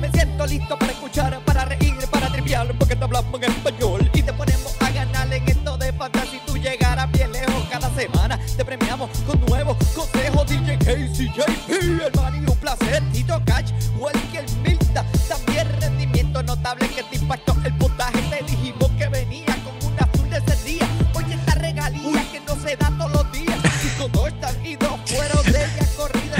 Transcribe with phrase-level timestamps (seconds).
[0.00, 4.22] Me siento listo para escuchar, para reír, para triviar, porque te hablamos en español y
[4.22, 6.40] te ponemos a ganar en esto de fantasy.
[6.46, 8.38] Tú llegarás bien lejos cada semana.
[8.56, 10.46] Te premiamos con nuevos consejos.
[10.46, 13.02] DJ Casey, JP, el man y un placer.
[13.12, 15.04] Tito Catch, Walker Milta.
[15.28, 18.22] También rendimiento notable que te impactó el puntaje.
[18.30, 20.88] Te dijimos que venía con una azul de ese día.
[21.14, 23.58] Oye, esta regalía que no se da todos los días.
[23.84, 24.28] Y con dos
[24.64, 26.38] y dos fueron de ella corrida.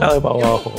[0.00, 0.72] Abajo.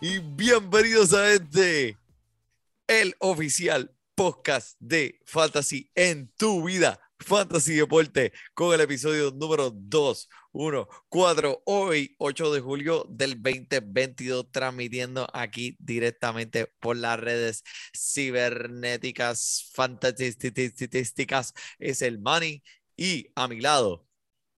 [0.00, 1.98] Y bienvenidos a este,
[2.86, 11.60] el oficial podcast de Fantasy en tu vida, Fantasy Deporte, con el episodio número 214,
[11.66, 17.62] hoy 8 de julio del 2022, transmitiendo aquí directamente por las redes
[17.94, 22.62] cibernéticas, fantasísticas, es el Money
[22.96, 24.06] y a mi lado,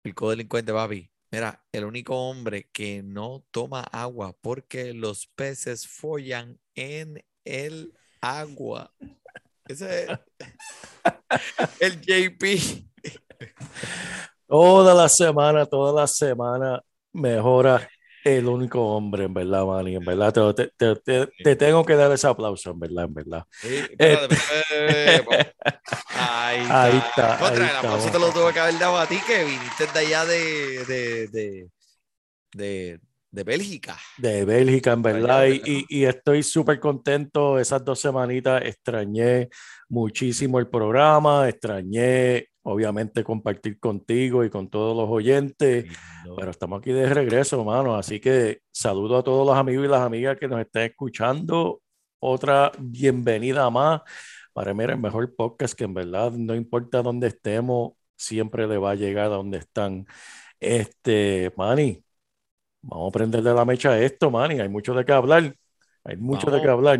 [0.05, 1.11] el codelincuente papi.
[1.31, 8.91] Mira, el único hombre que no toma agua porque los peces follan en el agua.
[9.67, 10.19] Ese es
[11.79, 12.43] el JP.
[14.47, 17.87] Toda la semana, toda la semana mejora
[18.23, 19.95] el único hombre, en verdad, Manny.
[19.95, 20.95] En verdad, te, te- te-
[21.27, 23.43] te- te tengo que dar ese aplauso, en verdad, en verdad.
[23.63, 25.55] Eh, espérate, espérate,
[26.21, 26.83] Ahí está.
[26.83, 29.43] Ahí está, Contra, ahí el aplauso te lo tuve que haber dado a ti, que
[29.45, 31.69] viniste de allá de, de, de,
[32.53, 32.99] de,
[33.31, 33.97] de Bélgica.
[34.17, 35.45] De Bélgica, en Allá, verdad.
[35.45, 35.65] Y, ¿verdad?
[35.67, 37.57] y- y estoy súper contento.
[37.59, 39.49] Esas dos semanitas extrañé
[39.87, 45.85] muchísimo el programa, extrañé, obviamente, compartir contigo y con todos los oyentes.
[46.37, 47.95] Pero estamos aquí de regreso, hermano.
[47.95, 51.81] Así que saludo a todos los amigos y las amigas que nos estén escuchando.
[52.19, 54.01] Otra bienvenida más
[54.53, 58.91] para mí, el mejor podcast que en verdad no importa dónde estemos, siempre le va
[58.91, 60.05] a llegar a donde están.
[60.59, 62.03] Este, Manny,
[62.81, 64.59] vamos a prenderle la mecha a esto, Manny.
[64.59, 65.55] Hay mucho de qué hablar.
[66.03, 66.99] Hay mucho de qué hablar.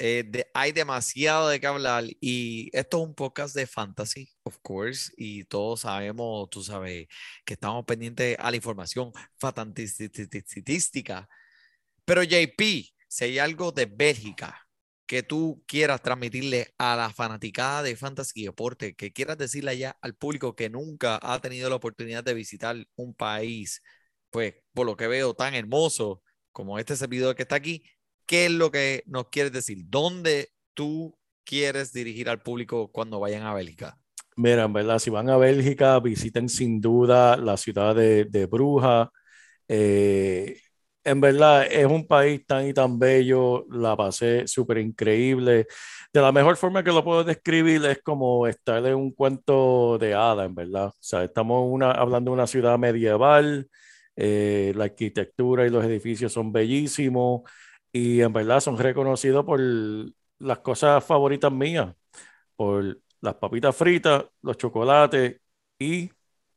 [0.00, 4.58] Eh, de- hay demasiado de qué hablar y esto es un podcast de fantasy, of
[4.62, 7.06] course, y todos sabemos, tú sabes,
[7.44, 11.28] que estamos pendientes a la información fantasística.
[12.04, 14.66] Pero JP, si hay algo de Bélgica
[15.06, 19.96] que tú quieras transmitirle a la fanaticada de fantasy y deporte, que quieras decirle allá
[20.02, 23.82] al público que nunca ha tenido la oportunidad de visitar un país,
[24.30, 26.22] pues por lo que veo tan hermoso
[26.52, 27.84] como este servidor que está aquí,
[28.30, 29.78] ¿qué es lo que nos quieres decir?
[29.88, 33.98] ¿Dónde tú quieres dirigir al público cuando vayan a Bélgica?
[34.36, 39.08] Mira, en verdad, si van a Bélgica, visiten sin duda la ciudad de, de Brujas.
[39.66, 40.60] Eh,
[41.02, 45.66] en verdad, es un país tan y tan bello, la pasé súper increíble.
[46.12, 50.14] De la mejor forma que lo puedo describir es como estar en un cuento de
[50.14, 50.86] hada, en verdad.
[50.86, 53.68] O sea, estamos una, hablando de una ciudad medieval,
[54.14, 57.42] eh, la arquitectura y los edificios son bellísimos
[57.92, 61.94] y en verdad son reconocidos por las cosas favoritas mías,
[62.56, 65.40] por las papitas fritas, los chocolates
[65.78, 66.10] y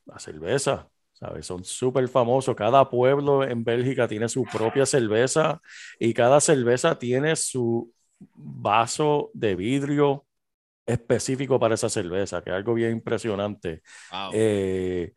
[0.06, 0.90] la cerveza.
[1.14, 1.46] ¿Sabes?
[1.46, 2.56] Son súper famosos.
[2.56, 5.62] Cada pueblo en Bélgica tiene su propia cerveza
[6.00, 7.94] y cada cerveza tiene su
[8.36, 10.26] vaso de vidrio
[10.86, 13.84] específico para esa cerveza, que es algo bien impresionante.
[14.34, 15.14] Eh,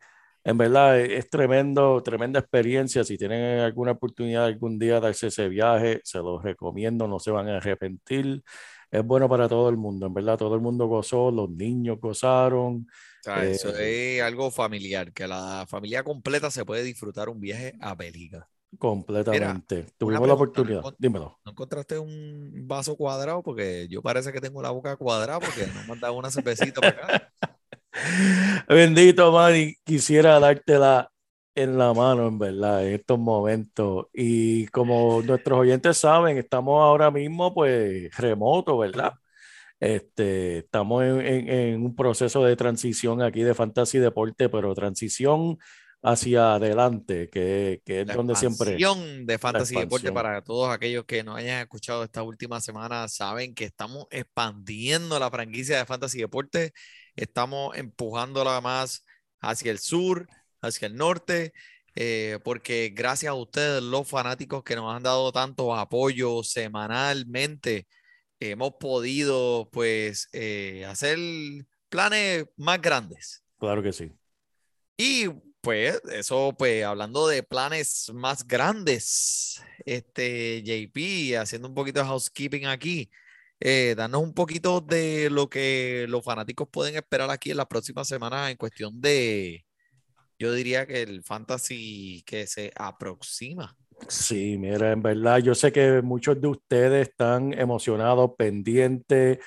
[0.47, 3.03] en verdad es es tremendo, tremenda experiencia.
[3.03, 7.31] Si tienen alguna oportunidad algún día de darse ese viaje, se los recomiendo, no se
[7.31, 8.41] van a arrepentir.
[8.89, 12.87] Es bueno para todo el mundo, en verdad, todo el mundo gozó, los niños gozaron.
[12.87, 17.41] O sea, eso Eh, es algo familiar, que la familia completa se puede disfrutar un
[17.41, 18.47] viaje a Bélgica.
[18.79, 19.85] Completamente.
[19.97, 20.81] Tuvimos pregunta, la oportunidad.
[20.81, 20.95] ¿no?
[20.97, 21.39] Dímelo.
[21.43, 23.43] ¿No encontraste un vaso cuadrado?
[23.43, 26.79] Porque yo parece que tengo la boca cuadrada porque no me han dado una cervecita
[26.79, 27.33] para acá.
[28.69, 29.75] Bendito, Manny.
[29.83, 31.11] Quisiera dártela
[31.55, 34.07] en la mano, en verdad, en estos momentos.
[34.13, 39.13] Y como nuestros oyentes saben, estamos ahora mismo, pues, remoto, ¿verdad?
[39.79, 45.57] Este, estamos en, en- en un proceso de transición aquí de Fantasy Deporte, pero transición
[46.03, 48.87] hacia adelante, que, que es La donde siempre...
[49.25, 53.65] de Fantasy Deporte para todos aquellos que no hayan escuchado esta última semana saben que
[53.65, 56.71] estamos expandiendo la franquicia de Fantasy Deporte,
[57.17, 59.05] estamos empujándola más
[59.41, 60.27] hacia el sur,
[60.61, 61.51] hacia el norte
[61.99, 67.87] eh, porque gracias a ustedes, los fanáticos que nos han dado tanto apoyo semanalmente,
[68.39, 71.17] hemos podido pues eh, hacer
[71.89, 73.43] planes más grandes.
[73.57, 74.11] Claro que sí.
[74.95, 75.27] Y
[75.59, 82.67] pues eso, pues hablando de planes más grandes, este JP, haciendo un poquito de housekeeping
[82.67, 83.09] aquí,
[83.59, 88.07] eh, danos un poquito de lo que los fanáticos pueden esperar aquí en las próximas
[88.07, 89.65] semanas en cuestión de,
[90.37, 93.75] yo diría que el fantasy que se aproxima.
[94.07, 99.39] Sí, mira, en verdad, yo sé que muchos de ustedes están emocionados, pendientes,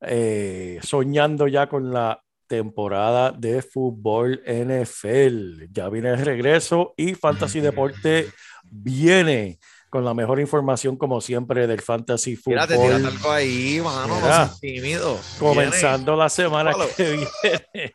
[0.00, 5.66] eh, soñando ya con la temporada de fútbol NFL.
[5.70, 8.30] Ya viene el regreso y Fantasy Deporte
[8.64, 9.58] viene
[9.90, 12.66] con la mejor información, como siempre, del Fantasy Fútbol.
[12.66, 15.18] Tírate, algo ahí, mano, no Mira, seas tímido.
[15.38, 16.88] Comenzando la semana Follow.
[16.96, 17.94] que viene.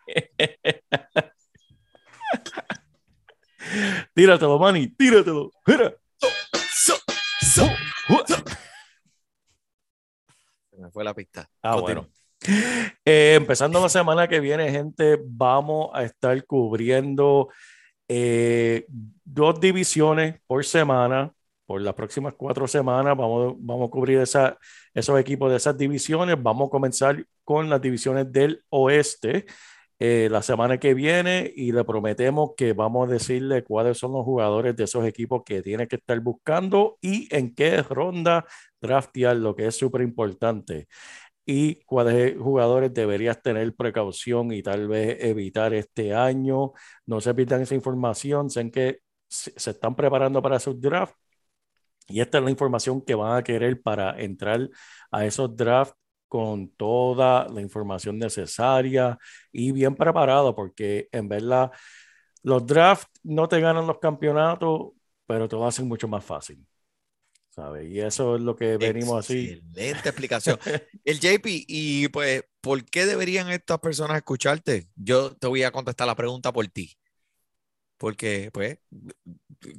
[4.13, 5.51] tíratelo, Manny, tíratelo.
[5.65, 5.93] Mira.
[6.19, 6.95] So-
[7.41, 7.69] so-
[10.71, 11.49] Se me fue la pista.
[11.61, 12.07] Ah, bueno.
[13.05, 17.49] Eh, empezando la semana que viene, gente, vamos a estar cubriendo
[18.07, 18.85] eh,
[19.23, 21.31] dos divisiones por semana.
[21.65, 24.57] Por las próximas cuatro semanas vamos, vamos a cubrir esa,
[24.93, 26.41] esos equipos de esas divisiones.
[26.41, 29.45] Vamos a comenzar con las divisiones del oeste
[29.99, 34.25] eh, la semana que viene y le prometemos que vamos a decirle cuáles son los
[34.25, 38.45] jugadores de esos equipos que tiene que estar buscando y en qué ronda
[38.81, 40.87] draftear, lo que es súper importante
[41.45, 46.73] y cuáles jugadores deberías tener precaución y tal vez evitar este año.
[47.05, 48.99] No se pierdan esa información, sean que
[49.29, 51.15] se están preparando para su draft
[52.07, 54.69] y esta es la información que van a querer para entrar
[55.11, 55.95] a esos drafts
[56.27, 59.17] con toda la información necesaria
[59.51, 61.71] y bien preparado, porque en verdad
[62.41, 64.93] los drafts no te ganan los campeonatos,
[65.27, 66.65] pero te lo hacen mucho más fácil.
[67.51, 67.87] ¿Sabes?
[67.87, 69.51] Y eso es lo que venimos así.
[69.51, 70.57] Excelente explicación.
[71.05, 74.87] El JP, y pues, ¿por qué deberían estas personas escucharte?
[74.95, 76.97] Yo te voy a contestar la pregunta por ti.
[78.03, 78.79] Porque, pues,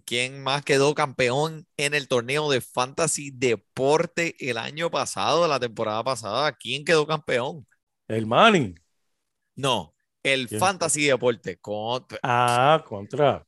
[0.06, 6.02] ¿quién más quedó campeón en el torneo de Fantasy Deporte el año pasado, la temporada
[6.02, 6.52] pasada?
[6.52, 7.66] ¿Quién quedó campeón?
[8.08, 8.80] El Manning.
[9.56, 10.60] No, el ¿Quién?
[10.60, 11.58] Fantasy Deporte.
[11.58, 12.06] Con...
[12.22, 13.46] Ah, contra.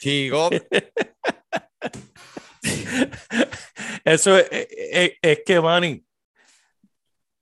[0.00, 0.48] Chico,
[4.04, 4.48] Eso es,
[5.22, 6.02] es- que, Manny,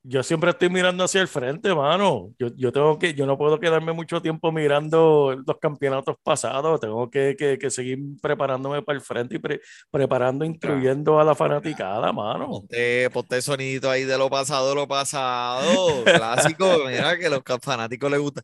[0.08, 2.30] yo siempre estoy mirando hacia el frente, mano.
[2.38, 6.78] Yo, yo tengo que, yo no puedo quedarme mucho tiempo mirando los campeonatos pasados.
[6.80, 9.60] Tengo que, que- que seguir preparándome para el frente y pre-
[9.90, 12.46] preparando, instruyendo a la fanaticada, mano.
[12.48, 15.66] ponte, ponte sonidito ahí de lo pasado, lo pasado.
[16.04, 18.42] Clásico, mira que los ca- fanáticos les gusta.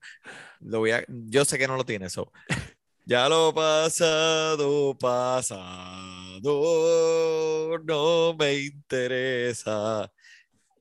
[0.60, 2.30] Lo voy a, yo sé que no lo tiene eso.
[3.04, 6.38] Ya lo pasado, pasado,
[7.84, 10.10] no me interesa.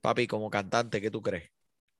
[0.01, 1.50] Papi, como cantante, ¿qué tú crees?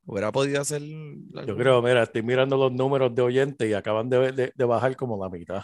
[0.06, 4.09] ¿Hubiera podido hacer Yo algún- creo, mira, estoy mirando los números de oyentes y acaban
[4.09, 5.63] de, de- de bajar como la mitad.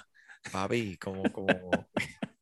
[0.52, 1.72] Papi, como, como,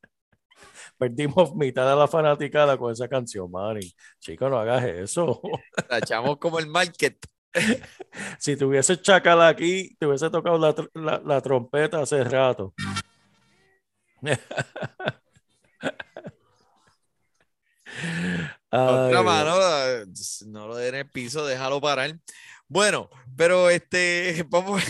[0.98, 3.94] Perdimos mitad de la fanaticada con esa canción, Manny.
[4.20, 5.42] Chico, no hagas eso.
[5.90, 7.18] la echamos como el market.
[8.40, 12.74] Si tuviese Chacal aquí, te hubiese tocado la, la- la trompeta hace rato.
[18.84, 19.56] Otra mano,
[20.48, 22.18] no lo den en el piso, déjalo parar.
[22.68, 24.84] Bueno, pero este, vamos.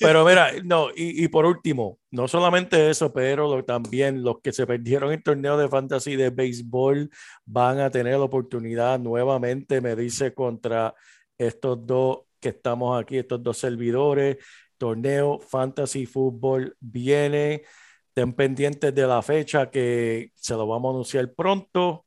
[0.00, 4.52] Pero mira, no, y, y por último, no solamente eso, pero lo- también los que
[4.52, 7.10] se perdieron el torneo de fantasy de béisbol
[7.44, 10.94] van a tener la oportunidad nuevamente, me dice, contra
[11.36, 14.36] estos dos que estamos aquí, estos dos servidores.
[14.76, 17.62] Torneo Fantasy Fútbol viene.
[18.08, 22.04] Estén pendientes de la fecha que se lo vamos a anunciar pronto.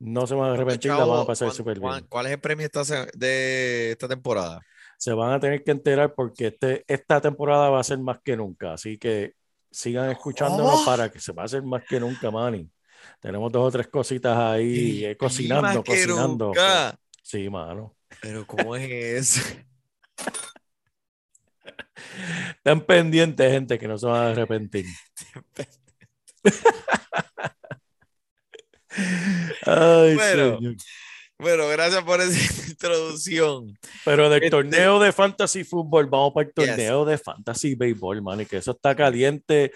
[0.00, 2.06] No se van a arrepentir, la van a pasar ¿cuán- súper bien.
[2.08, 2.82] ¿Cuál es el premio esta
[3.14, 4.60] de esta temporada?
[5.00, 8.36] se van a tener que enterar porque este, esta temporada va a ser más que
[8.36, 8.74] nunca.
[8.74, 9.32] Así que
[9.70, 10.84] sigan escuchándonos ¿Cómo?
[10.84, 12.70] para que se va a hacer más que nunca, Manny.
[13.18, 16.46] Tenemos dos o tres cositas ahí eh, cocinando, cocinando.
[16.48, 16.98] nunca.
[17.22, 17.96] Sí, mano.
[18.20, 19.40] Pero ¿cómo es eso?
[22.56, 24.84] Estén pendientes, gente, que no se van a arrepentir.
[29.66, 30.56] Ay, Bueno.
[30.58, 30.74] señor.
[31.38, 32.30] Bueno, gracias por esa
[32.70, 33.78] introducción.
[34.04, 36.66] Pero del Este- torneo de fantasy fútbol, vamos para el Yes.
[36.66, 39.72] torneo de fantasy béisbol, man, y que eso está caliente.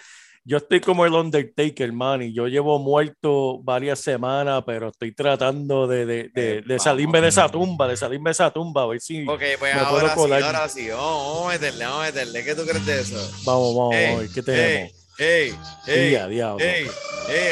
[0.47, 5.87] Yo estoy como el Undertaker, man, y yo llevo muerto varias semanas, pero estoy tratando
[5.87, 8.85] de, de, de- Eh, de salirme de esa tumba, de salirme de esa tumba, a
[8.85, 10.89] ver si Ok, pues me puedo ahora sí, ahora sí.
[10.89, 12.43] Vamos, a meterle, vamos a meterle.
[12.43, 13.31] ¿Qué tú crees de eso?
[13.43, 14.91] Vamos, vamos, Ey, vamos, ¿qué tenemos?
[15.17, 15.55] ey, ¡Ey!
[15.87, 16.15] ¡Ey!
[16.15, 16.87] ¡Ey!
[17.27, 17.51] Ey,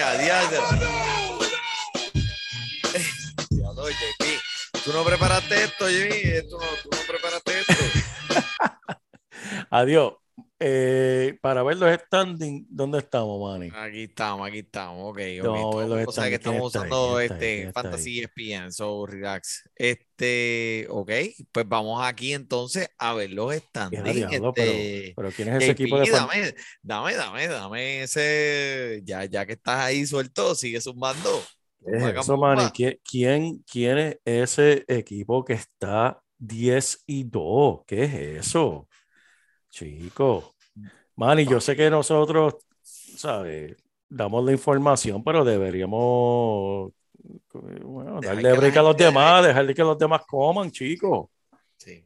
[3.89, 4.83] JP.
[4.85, 6.49] Tú no preparaste esto, JP.
[6.49, 7.73] Tú no, tú no preparaste esto.
[9.69, 10.13] Adiós.
[10.65, 13.69] Eh, para ver los standings, ¿dónde estamos, Manny?
[13.75, 15.11] Aquí estamos, aquí estamos.
[15.11, 15.45] Ok, ok.
[15.45, 17.71] Vamos a Todo ver el los mundo sabe que estamos usando este.
[17.73, 19.69] Fantasy ESPN, so relax.
[19.75, 21.11] Este, ok,
[21.51, 24.03] pues vamos aquí entonces a ver los standings.
[24.03, 29.01] diablo, este, pero, pero ¿quién es ese equipo de dame, dame, dame, dame ese.
[29.03, 31.43] Ya, ya que estás ahí suelto, sigue sumando.
[31.85, 32.71] ¿Qué es Zumba, eso, Manny?
[33.03, 37.81] ¿Quién, quién, es ese equipo que está 10 y 2?
[37.85, 38.13] ¿Qué es
[38.47, 38.87] eso?
[39.69, 40.55] Chico.
[41.15, 43.75] Manny, yo sé que nosotros, ¿sabes?
[44.09, 46.91] Damos la información, pero deberíamos
[47.83, 51.29] bueno, darle break a los demás, dejarle que los demás coman, chicos.
[51.77, 52.05] Sí.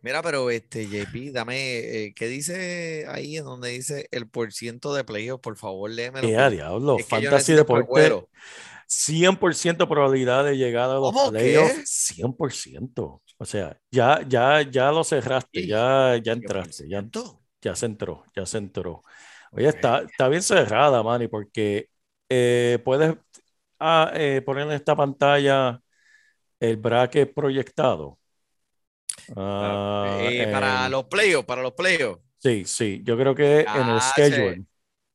[0.00, 5.04] Mira, pero este, JP, dame, eh, ¿qué dice ahí en donde dice el porciento de
[5.04, 5.40] playoff?
[5.40, 6.26] Por favor, léemelo.
[6.26, 6.96] ¡Qué a porque diablo!
[6.98, 8.26] es que Fantasy Deporte.
[8.94, 11.80] 100% probabilidad de llegar a los ¿Cómo playoffs.
[11.82, 11.84] qué?
[11.84, 13.22] 100%.
[13.38, 15.66] O sea, ya, ya, ya lo cerraste, Sí.
[15.66, 17.04] ya, ya ¿Qué entraste, ya,
[17.62, 19.02] ya se entró, ya se entró.
[19.52, 21.88] Oye, está, está bien cerrada, Manny, porque
[22.28, 23.16] eh, puedes
[23.80, 25.80] ah, eh, poner en esta pantalla
[26.60, 28.18] el bracket proyectado.
[29.36, 32.22] Ah, Eh, para en- los playoffs, para los playoffs.
[32.38, 34.56] Sí, sí, yo creo que en el Ah, schedule.
[34.60, 34.66] sí.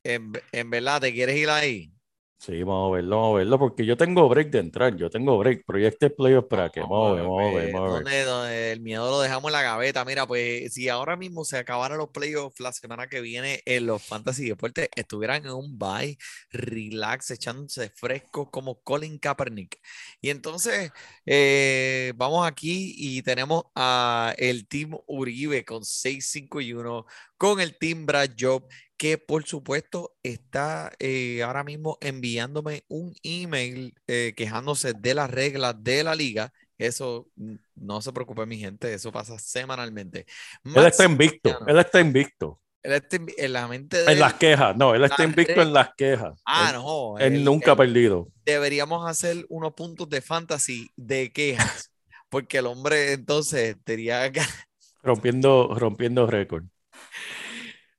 [0.03, 1.93] En, en verdad, ¿te quieres ir ahí?
[2.39, 5.38] Sí, vamos a verlo, vamos a verlo, porque yo tengo break de entrar, yo tengo
[5.39, 8.03] break, proyecte playoff bracket, vamos a ver, vamos a ver, pues, vamos a ver.
[8.03, 10.06] ¿dónde- dónde el miedo lo dejamos en la gaveta.
[10.06, 14.03] Mira, pues si ahora mismo se acabaran los playoffs la semana que viene en los
[14.03, 16.17] Fantasy Deportes, estuvieran en un bye,
[16.51, 19.79] relax, echándose frescos como Colin Kaepernick.
[20.22, 20.91] Y entonces
[21.25, 27.06] eh, vamos aquí y tenemos a el Team Uribe con 6-5 y 1,
[27.38, 28.63] con el Team Brad Job
[28.98, 35.75] que por supuesto está eh, ahora mismo enviándome un email eh, quejándose de las reglas
[35.84, 36.51] de la liga.
[36.77, 40.25] Eso mm, no se preocupe, mi gente, eso pasa semanalmente.
[40.74, 42.62] Él Max está invicto, Siciliano, él está invicto.
[42.84, 45.30] él está en, en la mente de En las él- quejas, no, él está las
[45.32, 46.46] invicto en las quejas.
[46.46, 47.18] Ah, Él, no.
[47.20, 48.32] él él- nunca ha él- perdido.
[48.46, 51.92] deberíamos hacer unos puntos de fantasy de quejas,
[52.30, 54.32] porque el hombre entonces estaría
[55.01, 56.66] Rompiendo, rompiendo récord.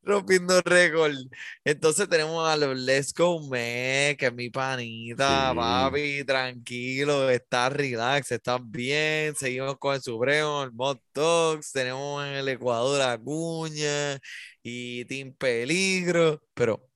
[0.09, 1.13] Rompiendo récord.
[1.65, 5.57] Entonces tenemos a los Let's Go Man, que es mi panita, Sí.
[5.57, 9.35] papi, tranquilo, está relax, está bien.
[9.37, 14.19] Seguimos con el Supremo, el Mod Dogs, tenemos en el Ecuador a Acuña
[14.63, 16.89] y Team Peligro, pero,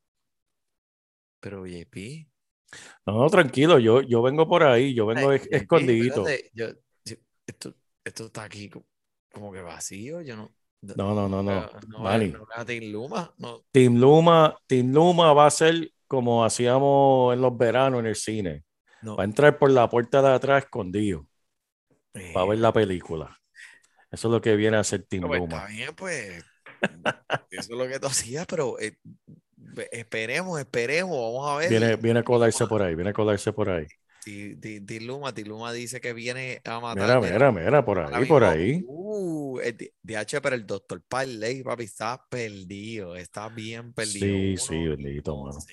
[1.40, 2.28] pero JP,
[3.06, 6.26] No, no, tranquilo, yo, yo vengo por ahí, yo vengo ay, escondidito.
[6.26, 6.72] espérate, yo-
[7.04, 7.16] yo-
[7.46, 8.86] esto, esto está aquí co-
[9.32, 10.54] como que vacío, yo no.
[10.82, 11.70] No, no, no, no.
[11.88, 12.30] no, Manny.
[12.30, 13.64] no a Team Luma, no.
[13.70, 18.64] Team Luma, Team Luma va a ser como hacíamos en los veranos en el cine.
[19.00, 19.16] no.
[19.16, 21.26] Va a entrar por la puerta de atrás escondido
[22.34, 23.38] para ver Eh, la película.
[24.10, 25.56] Eso es lo que viene a hacer Team pues, Luma.
[25.58, 26.44] está bien, pues.
[27.50, 28.96] Eso es lo que tú hacías, pero eh,
[29.92, 31.70] esperemos, esperemos, vamos a ver.
[31.70, 33.86] Viene, viene a colarse por ahí, viene a colarse por ahí.
[34.86, 37.08] Tiluma, Tiluma dice que viene a matar.
[37.08, 38.84] Mira, mira, mira, por ahí, por ahí.
[38.86, 44.36] Uh, el D- DH, pero el doctor Parley, papi, está perdido, está bien perdido.
[44.36, 45.66] Sí, sí, bendito, no mano.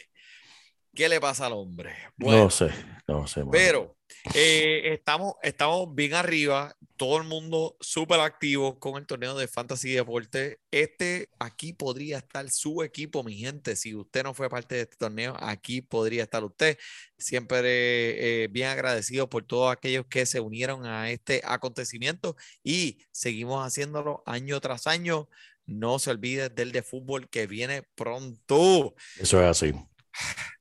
[1.00, 1.96] ¿Qué le pasa al hombre?
[2.18, 2.72] Bueno, No sé,
[3.08, 3.52] no sé, mano.
[3.52, 3.98] pero
[4.34, 9.92] eh, estamos, estamos bien arriba, todo el mundo súper activo con el torneo de Fantasy
[9.92, 10.60] Deporte.
[10.72, 13.78] Este aquí podría estar su equipo, mi gente.
[13.78, 16.78] Si usted no fue parte de este torneo, aquí podría estar usted.
[17.18, 23.66] Siempre eh, bien agradecido por todos aquellos que se unieron a este acontecimiento y seguimos
[23.66, 25.30] haciéndolo año tras año.
[25.66, 28.96] No se olvide del de fútbol que viene pronto.
[29.18, 29.74] Eso es así.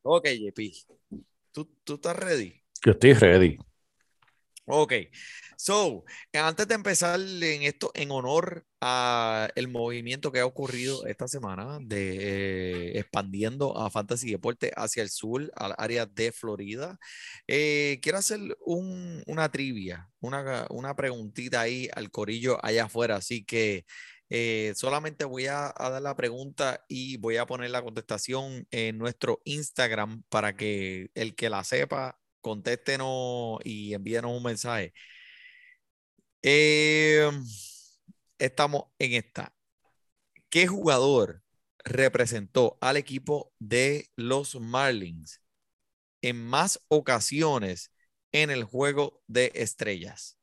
[0.03, 0.73] Ok, JP.
[1.53, 2.63] ¿Tú, tú estás ready?
[2.85, 3.59] Yo estoy ready.
[4.71, 4.93] Ok,
[5.57, 11.27] so, antes de empezar en esto, en honor a el movimiento que ha ocurrido esta
[11.27, 16.99] semana de eh, expandiendo a Fantasy Deporte hacia el sur, al área de Florida,
[17.47, 23.45] eh, quiero hacer un- una trivia, una, una preguntita ahí al corillo allá afuera, así
[23.47, 23.87] que
[24.31, 29.41] eh, solamente voy a, dar la pregunta y voy a poner la contestación en nuestro
[29.45, 34.93] Instagram para que el que la sepa contéstenos y envíenos un mensaje.
[36.43, 37.31] Eh,
[38.39, 39.55] estamos en esta.
[40.51, 41.43] ¿Qué jugador
[41.85, 45.43] representó al equipo de los Marlins
[46.23, 47.93] en más ocasiones
[48.33, 50.38] en el juego de estrellas?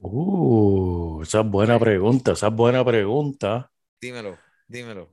[0.00, 3.70] Uh, esa es buena pregunta, esa es buena pregunta.
[4.00, 4.38] Dímelo,
[4.68, 5.10] dímelo.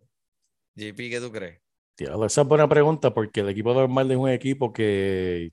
[0.75, 1.59] JP, ¿qué tú crees?
[1.97, 5.51] Diablo, esa es buena pregunta porque el equipo normal es un equipo que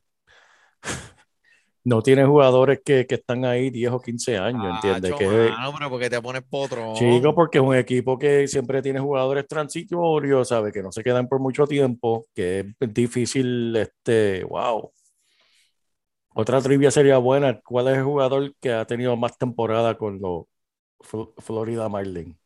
[1.84, 5.12] no tiene jugadores que, que están ahí 10 o 15 años, ¿entiendes?
[5.12, 6.94] Acho, Que, mano, pero porque te pones potro.
[6.94, 10.72] chico, porque es un equipo que siempre tiene jugadores transitorios, ¿sabes?
[10.72, 14.90] Que no se quedan por mucho tiempo, que es difícil, este, wow.
[16.34, 17.60] Otra trivia sería buena.
[17.62, 20.44] ¿Cuál es el jugador que ha tenido más temporada con los
[21.00, 22.36] Fl- Florida Marlins?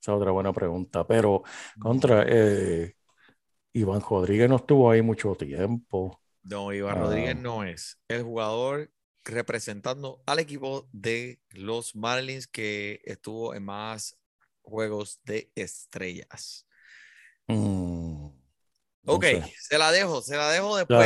[0.00, 1.06] Esa es otra buena pregunta.
[1.06, 1.42] Pero
[1.78, 2.94] contra eh,
[3.74, 6.20] Iván Rodríguez no estuvo ahí mucho tiempo.
[6.42, 6.98] No, Iván Ah.
[6.98, 8.92] Rodríguez no es el jugador
[9.24, 14.18] representando al equipo de los Marlins que estuvo en más
[14.62, 16.66] juegos de estrellas.
[17.48, 17.83] Mm,
[19.14, 19.42] no Ok, sé.
[19.60, 20.98] se la dejo, se la dejo después.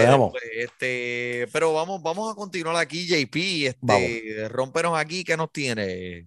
[0.56, 3.66] este, pero vamos, vamos a continuar aquí, JP.
[3.66, 4.98] Este, Vamos.
[4.98, 6.26] aquí, ¿qué nos tiene?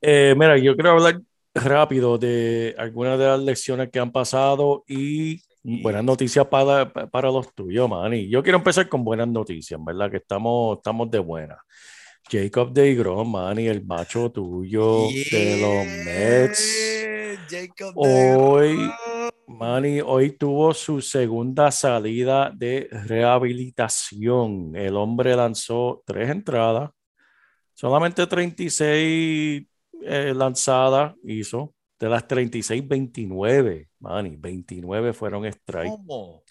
[0.00, 1.20] Eh, mira, yo quiero hablar
[1.54, 7.54] rápido de algunas de las lecciones que han pasado y buenas noticias para, para los
[7.54, 8.28] tuyos, Manny.
[8.28, 10.10] Yo quiero empezar con buenas noticias, ¿verdad?
[10.10, 11.56] Que estamos, estamos de buena.
[12.30, 17.13] Jacob DeGrom, Manny, el macho tuyo de los Mets.
[17.48, 18.90] Jacob Hoy.
[19.46, 24.74] Manny, hoy tuvo su segunda salida de rehabilitación.
[24.74, 26.90] El hombre lanzó tres entradas,
[27.74, 29.66] solamente 36
[30.02, 31.74] eh, lanzadas hizo.
[31.98, 35.90] De las 36, 29, Manny, 29 fueron strike.
[35.90, 36.42] ¿Cómo?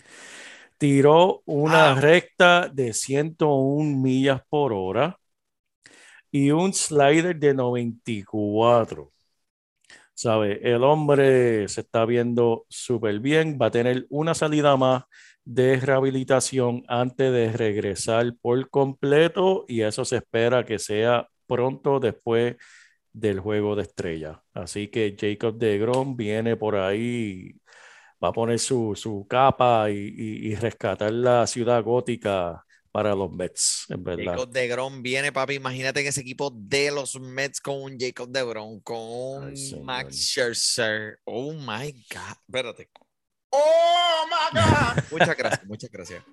[0.78, 2.02] Tiró una Wow.
[2.02, 5.20] recta de 101 millas por hora
[6.32, 9.13] y un slider de 94.
[10.16, 10.60] ¿Sabe?
[10.64, 13.58] El hombre se está viendo súper bien.
[13.62, 15.04] Va a tener una salida más
[15.44, 22.56] de rehabilitación antes de regresar por completo y eso se espera que sea pronto después
[23.14, 24.44] del juego de estrella.
[24.54, 27.54] Así que Jacob DeGrom viene por ahí,
[28.24, 32.64] va a poner su, su capa y, y- y rescatar la ciudad gótica
[32.94, 34.34] para los Mets, en verdad.
[34.34, 35.56] Jacob DeGrom viene, papi.
[35.56, 39.82] Imagínate en ese equipo de los Mets con un Jacob DeGrom, con un Ay.
[39.84, 41.18] Max Scherzer.
[41.26, 42.38] Oh my God.
[42.48, 42.90] Espérate.
[43.50, 45.04] Oh my God.
[45.12, 46.24] Muchas gracias, muchas gracias.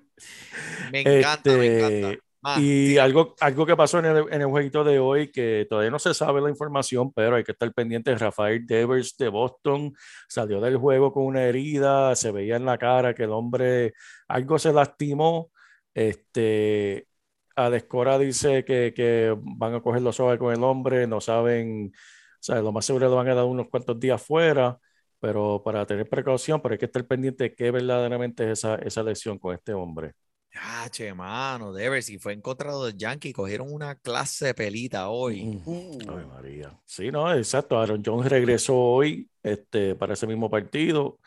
[0.91, 2.11] Me encanta, me encanta.
[2.11, 3.03] Este, Más, Y siga.
[3.05, 6.13] algo, algo que pasó en el, en el jueguito de hoy, que todavía no se
[6.13, 8.15] sabe la información, pero hay que estar pendiente.
[8.15, 9.93] Rafael Devers de Boston
[10.27, 13.93] salió del juego con una herida, se veía en la cara que el hombre
[14.27, 15.49] algo se lastimó.
[15.93, 17.07] Este,
[17.55, 22.37] Adescora dice que, que van a coger los ojos con el hombre, no saben, o
[22.39, 24.79] sea, lo más seguro le van a dar unos cuantos días fuera,
[25.19, 29.03] pero para tener precaución, pero hay que estar pendiente de qué verdaderamente es esa, esa
[29.03, 30.13] lesión con este hombre.
[30.55, 34.53] Ah, che, mano, Devers, si fue en contra de los Yankees, cogieron una clase de
[34.53, 35.45] pelita hoy.
[35.45, 35.61] Mm.
[35.65, 36.79] Uh, Ave María.
[36.85, 37.79] Sí, no, exacto.
[37.79, 41.19] Aaron Jones regresó hoy este, para ese mismo partido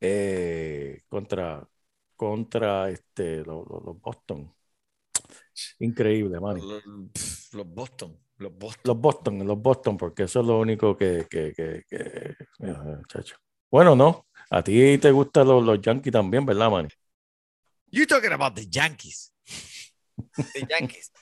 [0.00, 1.68] eh, contra,
[2.16, 3.64] contra este, los,
[4.00, 4.52] Boston.
[5.78, 6.60] Increíble, man.
[7.52, 8.82] los, Boston, los Boston.
[8.84, 13.36] Los Boston, los Boston, porque eso es lo único que, que, que, que- mira, chacho.
[13.70, 14.26] Bueno, no.
[14.50, 16.88] A ti te gustan los, los Yankees también, ¿verdad, man?
[17.90, 19.32] You talking about the Yankees.
[20.52, 21.12] The Yankees.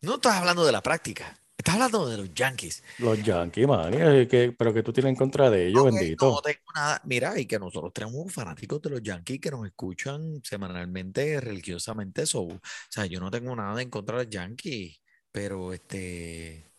[0.00, 1.36] No estás hablando de la práctica.
[1.66, 2.84] Estás hablando de los Yankees.
[2.98, 3.92] Los Yankees, man.
[3.92, 6.30] eh, que- pero que tú tienes en contra de ellos, Ok, bendito.
[6.30, 7.00] No tengo nada.
[7.02, 12.24] Mira, y que nosotros tenemos fanáticos de los Yankees que nos escuchan semanalmente, religiosamente.
[12.24, 15.00] So, o sea, yo no tengo nada en contra de los Yankees,
[15.32, 16.70] pero este.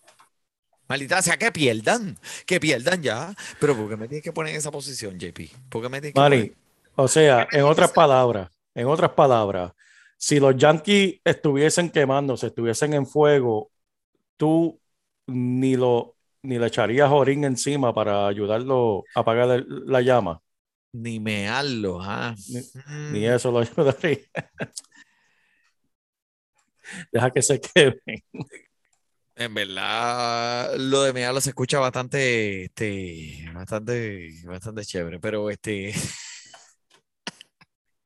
[0.87, 3.35] Maldita sea, que pierdan, que pierdan ya.
[3.59, 5.49] Pero ¿por qué me tienes que poner en esa posición, JP?
[5.67, 6.55] ¿Por qué me tienes que poner-
[6.95, 9.73] o sea, en otras palabras, en otras palabras,
[10.15, 13.69] si los Yankees estuviesen quemándose, estuviesen en fuego,
[14.37, 14.79] tú
[15.27, 20.41] ni lo ni le echarías orín encima para ayudarlo a apagar el- la llama,
[20.93, 22.33] Ni mearlo, ¿ah?
[22.49, 22.61] Ni-
[23.19, 24.19] ni Mm, eso lo ayudaría.
[27.11, 27.99] Deja que se queden.
[29.35, 35.93] En verdad, lo de mearlo se escucha bastante, este, bastante, bastante chévere, pero este.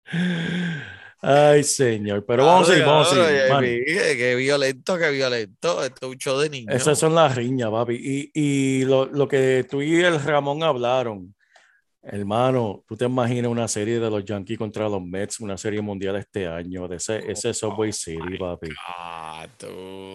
[1.24, 3.38] Ay, señor, pero vamos a ir, vamos a Claro, ir.
[3.48, 3.68] ya, Manny.
[3.80, 5.84] vi, Qué, violento, qué violento.
[5.84, 6.76] Esto es un show de niños.
[6.76, 7.94] Esas son las riñas, papi.
[7.96, 11.36] Y, y lo, lo que tú y el Ramón hablaron,
[12.02, 16.16] hermano, tú te imaginas una serie de los Yankees contra los Mets, una serie mundial
[16.16, 18.70] este año, de ese, ese Subway City, papi.
[19.60, 19.68] Tú.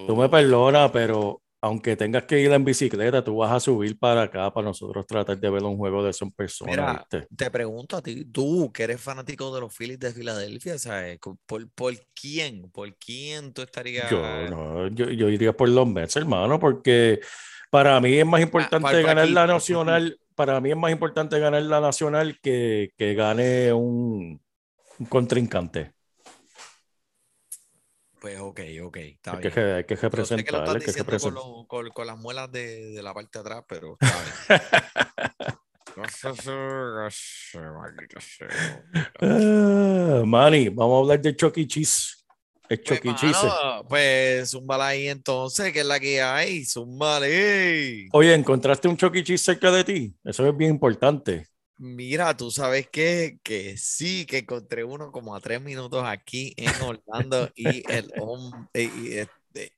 [0.08, 4.22] Tú me perdonas, pero aunque tengas que ir en bicicleta, tú vas a subir para
[4.22, 8.24] acá para nosotros tratar de ver un juego de son personas, te pregunto a ti,
[8.26, 11.18] tú que eres fanático de los Phillies de Filadelfia, ¿sabes?
[11.46, 12.70] ¿Por, por quién?
[12.70, 14.10] ¿Por quién tú estarías?
[14.10, 17.20] Yo, no, yo, yo iría por los Mets, hermano, porque
[17.70, 19.32] para mí es más importante ¿cuál fue ganar aquí?
[19.32, 20.18] la nacional.
[20.34, 24.40] para mí es más importante ganar la nacional que, que gane un,
[24.98, 25.95] un contrincante.
[28.26, 29.76] Pues ok, ok, está Hay que, bien.
[29.76, 31.44] hay que Yo sé que lo representar, estás que diciendo con, representar.
[31.44, 33.96] lo- con- con las muelas de, de la parte de atrás, pero.
[39.20, 41.66] Ah, Manny, vamos a hablar de Chuck E.
[41.68, 42.24] Cheese.
[42.68, 43.00] El Pues, E.
[43.04, 48.08] Mano, pues zúmbala ahí entonces, que es la que hay, zúmbale.
[48.12, 49.22] Oye, ¿encontraste un Chuck E.
[49.22, 50.14] Cheese cerca de ti?
[50.24, 51.46] Eso es bien importante.
[51.78, 53.38] Mira, tú sabes qué?
[53.42, 58.68] que sí, que encontré uno como a tres minutos aquí en Orlando y el hom-
[58.72, 59.72] y- y, este,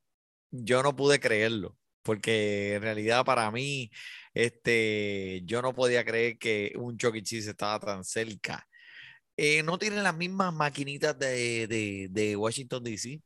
[0.51, 3.91] yo no pude creerlo, porque en realidad para mí,
[4.35, 7.23] este, yo no podía creer que un Chuck E.
[7.23, 8.67] Cheese estaba tan cerca.
[9.37, 13.23] Eh, no tiene las mismas maquinitas de, de, de Washington DC.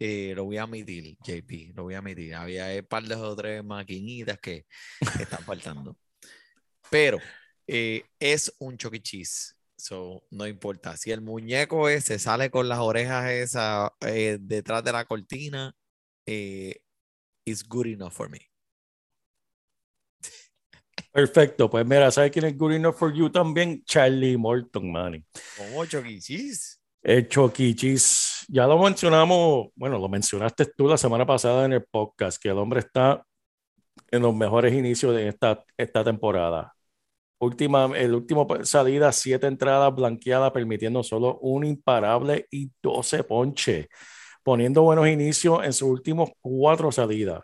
[0.00, 2.34] eh, lo voy a admitir, JP, lo voy a admitir.
[2.34, 4.66] Había un par de o tres maquinitas que
[5.18, 5.96] están faltando.
[6.90, 7.24] Pero
[7.68, 9.02] eh, es un Chuck E.
[9.02, 9.54] Cheese.
[9.76, 10.96] So, no importa.
[10.96, 15.72] Si el muñeco ese sale con las orejas esas eh, detrás de la cortina,
[16.26, 16.80] eh,
[17.44, 18.40] it's good enough for me.
[21.12, 21.70] Perfecto.
[21.70, 23.84] Pues mira, ¿sabes quién es good enough for you también?
[23.84, 25.24] Charlie Morton, Manny.
[25.56, 26.18] Como Chuck E.
[26.18, 26.80] Cheese.
[27.02, 27.74] El Chuck E.
[27.74, 28.46] Cheese.
[28.48, 32.58] Ya lo mencionamos, bueno, lo mencionaste tú la semana pasada en el podcast, que el
[32.58, 33.24] hombre está
[34.10, 36.74] en los mejores inicios de esta, esta temporada.
[37.40, 43.86] Última, el último salida, siete entradas blanqueadas, permitiendo solo un imparable y 12 ponches,
[44.42, 47.42] poniendo buenos inicios en sus últimos cuatro salidas.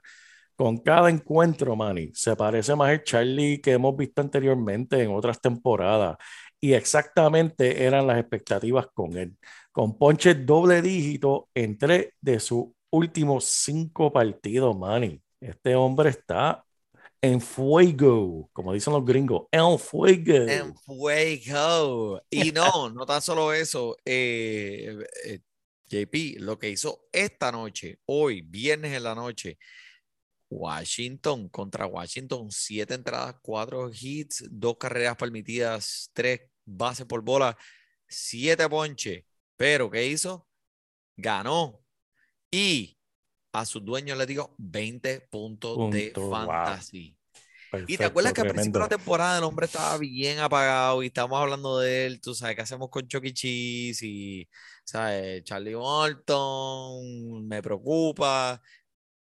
[0.57, 5.41] Con cada encuentro, Manny, se parece más al Charlie que hemos visto anteriormente en otras
[5.41, 6.17] temporadas.
[6.61, 9.37] Y exactamente eran las expectativas con él.
[9.73, 15.21] Con ponches doble dígito en tres de sus últimos cinco partidos, Manny.
[15.41, 16.65] Este hombre está
[17.25, 20.47] en fuego, como dicen los gringos, en fuego.
[20.47, 22.21] En fuego.
[22.29, 23.97] Y no, no tan solo eso.
[24.05, 25.41] eh, eh,
[25.87, 29.59] JP, lo que hizo esta noche, hoy, viernes en la noche,
[30.51, 37.57] Washington contra Washington, siete entradas, cuatro hits, dos carreras permitidas, tres bases por bola,
[38.07, 39.25] siete ponches.
[39.57, 40.47] Pero, ¿qué hizo?
[41.17, 41.83] Ganó.
[42.51, 42.99] Y
[43.55, 46.47] a sus dueños le dio 20 puntos de Puntos, wow.
[46.47, 47.17] fantasy.
[47.87, 51.07] Y te acuerdas que al principio de la temporada el hombre estaba bien apagado y
[51.07, 54.03] estamos hablando de él, tú sabes, ¿qué hacemos con Chucky Cheese?
[54.03, 54.49] Y,
[54.85, 55.45] ¿sabes?
[55.45, 58.61] Charlie Morton, me preocupa.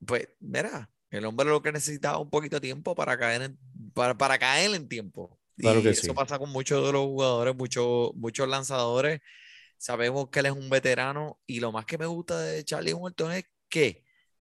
[0.06, 3.60] Pues, mira, el hombre lo que necesitaba un poquito de tiempo para caer en,
[3.93, 5.39] para, para caer en tiempo.
[5.58, 6.12] Claro y que eso sí.
[6.12, 9.22] pasa con muchos de los jugadores, muchos, muchos lanzadores.
[9.78, 13.32] Sabemos que él es un veterano y lo más que me gusta de Charlie Morton
[13.32, 14.03] es que,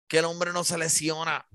[0.08, 1.46] que el hombre no se lesiona,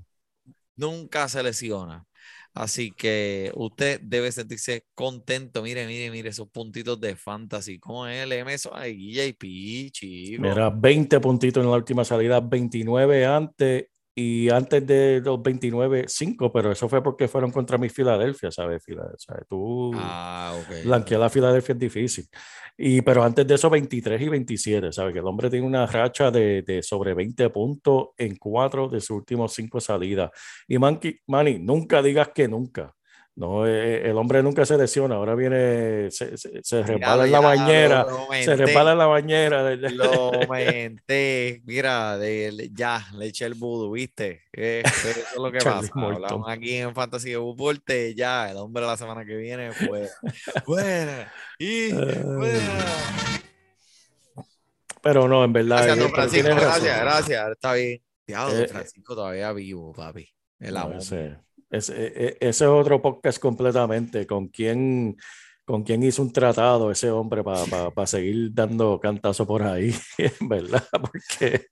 [0.76, 2.06] nunca se lesiona.
[2.54, 5.62] Así que usted debe sentirse contento.
[5.62, 7.80] Mire, mire, mire esos puntitos de fantasy.
[7.80, 8.76] ¿Cómo es el eso?
[8.76, 10.42] Ay, JP, chico.
[10.42, 13.86] Mira, 20 puntitos en la última salida, 29 antes
[14.20, 18.84] y antes de los 29, 5, pero eso fue porque fueron contra mi Filadelfia, ¿sabes?
[18.84, 19.46] Filadelfia.
[19.48, 20.84] Tú Ah, ok.
[20.84, 22.26] blanquear la Filadelfia es difícil.
[22.78, 25.14] Y, pero antes de eso, 23 y 27, ¿sabes?
[25.14, 29.12] Que el hombre tiene una racha de, de sobre 20 puntos en cuatro de sus
[29.12, 30.32] últimos cinco salidas.
[30.68, 32.94] Y Manny, Manny, nunca digas que nunca.
[33.40, 35.16] No, eh, el hombre nunca se lesiona.
[35.16, 38.04] Ahora viene, se, se, se resbala en la bañera.
[38.04, 39.76] lo- lo Se resbala en la bañera.
[39.76, 41.62] Lo menté.
[41.64, 44.42] Mira, de- ya le eché el vudú, ¿viste?
[44.52, 45.90] Eh, eso es lo que pasa.
[45.96, 48.14] Hablamos aquí en Fantasy de Deporte.
[48.14, 50.10] Ya, el hombre la semana que viene, fuera.
[50.66, 51.32] fuera.
[51.58, 52.60] Y fuera.
[55.02, 55.78] Pero no, en verdad.
[55.78, 56.46] Gracias, eh, don Francisco.
[56.46, 56.84] tienes razón.
[56.84, 57.52] Gracias, gracias.
[57.52, 58.02] Está bien.
[58.28, 60.28] Diablo, don Eh, Francisco todavía vivo, papi.
[60.60, 61.02] El No, amor.
[61.70, 64.26] Ese, e- e- ese es otro podcast completamente.
[64.26, 65.16] ¿Con quién,
[65.66, 69.94] con quién hizo un tratado ese hombre para seguir dando cantazo por ahí?
[70.42, 71.68] Verdad, porque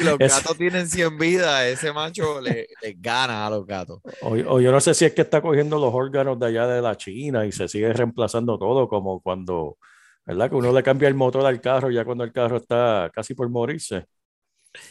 [0.00, 4.00] los gatos tienen 100 vidas, ese macho le, le gana a los gatos.
[4.22, 6.82] o, o yo no sé si es que está cogiendo los órganos de allá de
[6.82, 9.78] la China y se sigue reemplazando todo, como cuando,
[10.24, 10.48] ¿verdad?
[10.50, 13.48] Que uno le cambia el motor al carro ya cuando el carro está casi por
[13.48, 14.04] morirse.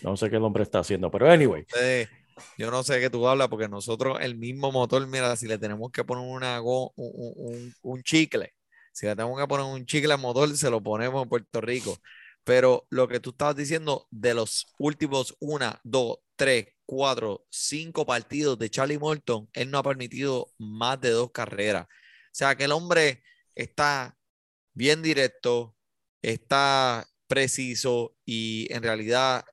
[0.01, 1.62] No sé qué el hombre está haciendo, pero anyway.
[1.62, 2.10] Ustedes,
[2.57, 5.91] yo no sé qué tú hablas, porque nosotros el mismo motor, mira, si le tenemos
[5.91, 8.53] que poner una, go- un, un- un- chicle,
[8.93, 11.97] si le tenemos que poner un chicle al motor, se lo ponemos en Puerto Rico.
[12.43, 18.57] Pero lo que tú estabas diciendo de los últimos una, dos, tres, cuatro, cinco partidos
[18.59, 21.85] de Charlie Morton, él no ha permitido más de dos carreras.
[21.87, 21.89] O
[22.31, 23.23] sea que el hombre
[23.55, 24.15] está
[24.73, 25.75] bien directo,
[26.21, 29.45] está preciso y en realidad,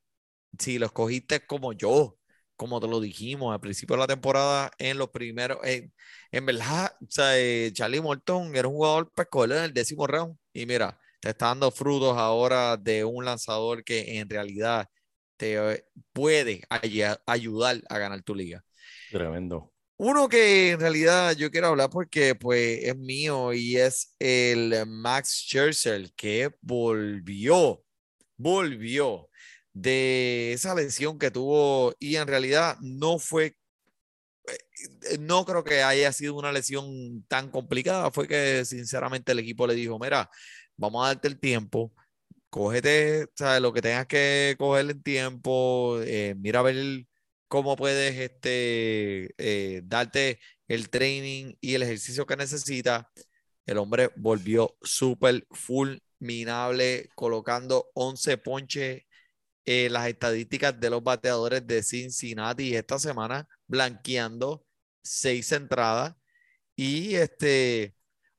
[0.59, 2.19] si lo escogiste como yo,
[2.63, 5.93] como te lo dijimos al principio de la temporada, en los primeros, en,
[6.31, 10.07] en verdad, o sea, eh, Charlie Morton era un jugador para escoger en el décimo
[10.07, 10.37] round.
[10.53, 14.89] Y mira, te está dando frutos ahora de un lanzador que en realidad
[15.37, 18.65] te eh, puede ay- ayudar a ganar tu liga.
[19.09, 19.71] Tremendo.
[19.99, 25.45] Uno que en realidad yo quiero hablar porque pues es mío y es el Max
[25.47, 27.85] Scherzer que volvió,
[28.37, 29.29] volvió
[29.73, 33.57] de esa lesión que tuvo y en realidad no fue,
[34.47, 39.67] eh, no creo que haya sido una lesión tan complicada, fue que sinceramente el equipo
[39.67, 40.31] le dijo, mira,
[40.77, 41.93] vamos a darte el tiempo,
[42.51, 43.63] cógete, ¿sabes?
[43.63, 47.07] Lo que tengas que coger en tiempo, eh, mira a ver
[47.49, 53.07] cómo puedes este, eh, darte el training y el ejercicio que necesitas.
[53.67, 59.03] El hombre volvió súper fulminable, colocando 11 ponches
[59.65, 64.65] en las estadísticas de los bateadores de Cincinnati esta semana, blanqueando
[65.03, 66.15] seis entradas.
[66.75, 67.95] Y este,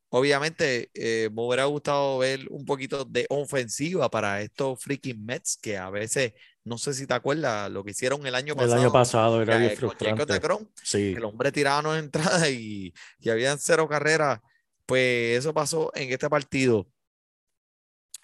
[0.09, 5.77] obviamente, eh, me hubiera gustado ver un poquito de ofensiva para estos freaking Mets que
[5.77, 6.33] a veces,
[6.63, 8.81] no sé si te acuerdas, lo que hicieron el año El pasado.
[8.81, 10.39] año pasado era eh, bien Jacob frustrante.
[10.83, 14.39] Sí, el hombre tiraba no entradas y, y habían cero carreras.
[14.85, 16.89] Pues eso pasó en este partido.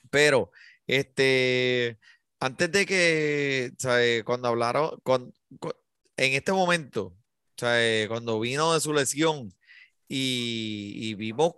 [0.09, 0.51] Pero,
[0.87, 1.99] este,
[2.39, 4.23] antes de que, ¿sabe?
[4.23, 5.73] Cuando hablaron, con, con-
[6.17, 7.17] en este momento,
[7.57, 8.07] ¿sabe?
[8.07, 9.53] Cuando vino de su lesión
[10.09, 11.53] y, vimos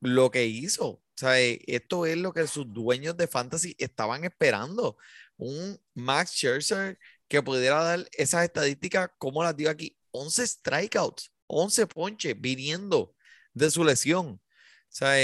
[0.00, 1.60] lo que hizo, ¿sabe?
[1.66, 4.96] Esto es lo que sus dueños de fantasy estaban esperando.
[5.36, 9.96] Un Max Scherzer que pudiera dar esas estadísticas como las dio aquí.
[10.10, 13.14] 11 strikeouts, 11 ponches viniendo
[13.52, 14.40] de su lesión.
[14.88, 15.16] Sea,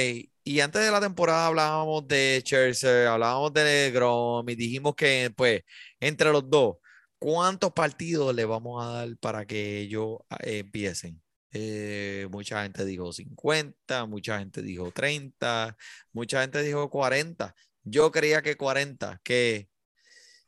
[0.45, 5.63] y antes de la temporada hablábamos de Scherzer, hablábamos de Negrom y dijimos que, pues,
[6.01, 6.77] entre los dos,
[7.19, 11.23] ¿cuántos partidos le vamos a dar para que ellos eh, empiecen?
[11.53, 15.77] Eh, mucha gente dijo 50, mucha gente dijo 30,
[16.13, 17.55] mucha gente dijo 40.
[17.85, 19.69] Yo creía que 40, que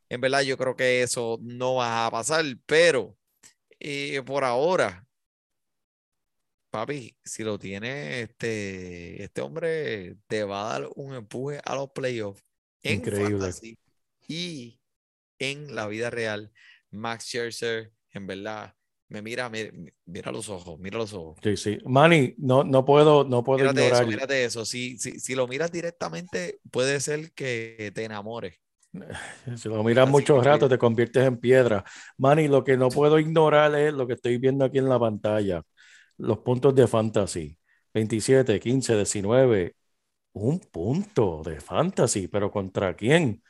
[0.08, 3.16] en verdad yo creo que eso no va a pasar, pero
[3.80, 5.05] eh, por ahora,
[6.76, 11.90] papi, si lo tiene este, este hombre, te va a dar un empuje a los
[11.90, 12.44] playoffs
[12.82, 13.38] en Increíble.
[13.38, 13.78] fantasy
[14.28, 14.80] y
[15.38, 16.52] en la vida real.
[16.90, 18.74] Max Scherzer, en verdad,
[19.08, 19.70] me mira, mira,
[20.06, 21.38] mira los ojos, mira los ojos.
[21.42, 21.78] sí, sí.
[21.84, 24.06] Manny, no, no puedo, no puedo Mírate eso, ignorar.
[24.06, 24.64] mírate eso.
[24.66, 28.60] Si, si, si lo miras directamente, puede ser que te enamores.
[29.56, 31.84] Si lo miras Así mucho que- rato, te conviertes en piedra.
[32.18, 35.62] Manny, lo que no puedo ignorar es lo que estoy viendo aquí en la pantalla.
[36.18, 37.58] Los puntos de fantasy.
[37.94, 39.74] 27, 15, 19.
[40.34, 43.42] Un punto de fantasy, pero ¿contra quién?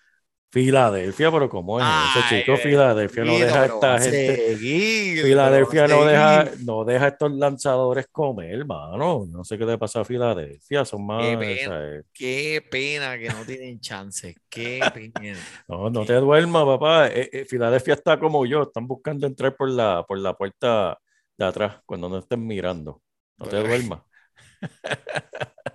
[0.50, 2.56] Filadelfia, pero ¿cómo es Ay, chico?
[2.56, 4.36] Filadelfia no deja a esta gente.
[4.36, 9.26] seguir, Filadelfia no deja, no deja a estos lanzadores comer, mano.
[9.28, 10.84] No sé qué le pasa a Filadelfia.
[10.84, 11.22] Son más.
[11.22, 11.96] Qué pena.
[11.98, 14.34] eh, Qué pena que no tienen chance.
[14.48, 15.36] Qué pena.
[15.68, 16.06] No, no Sí.
[16.06, 17.08] te duermas, papá.
[17.08, 20.98] Eh, eh, Filadelfia está como yo, están buscando entrar por la, por la puerta
[21.38, 23.02] de atrás cuando no estén mirando.
[23.38, 24.00] No te duermas.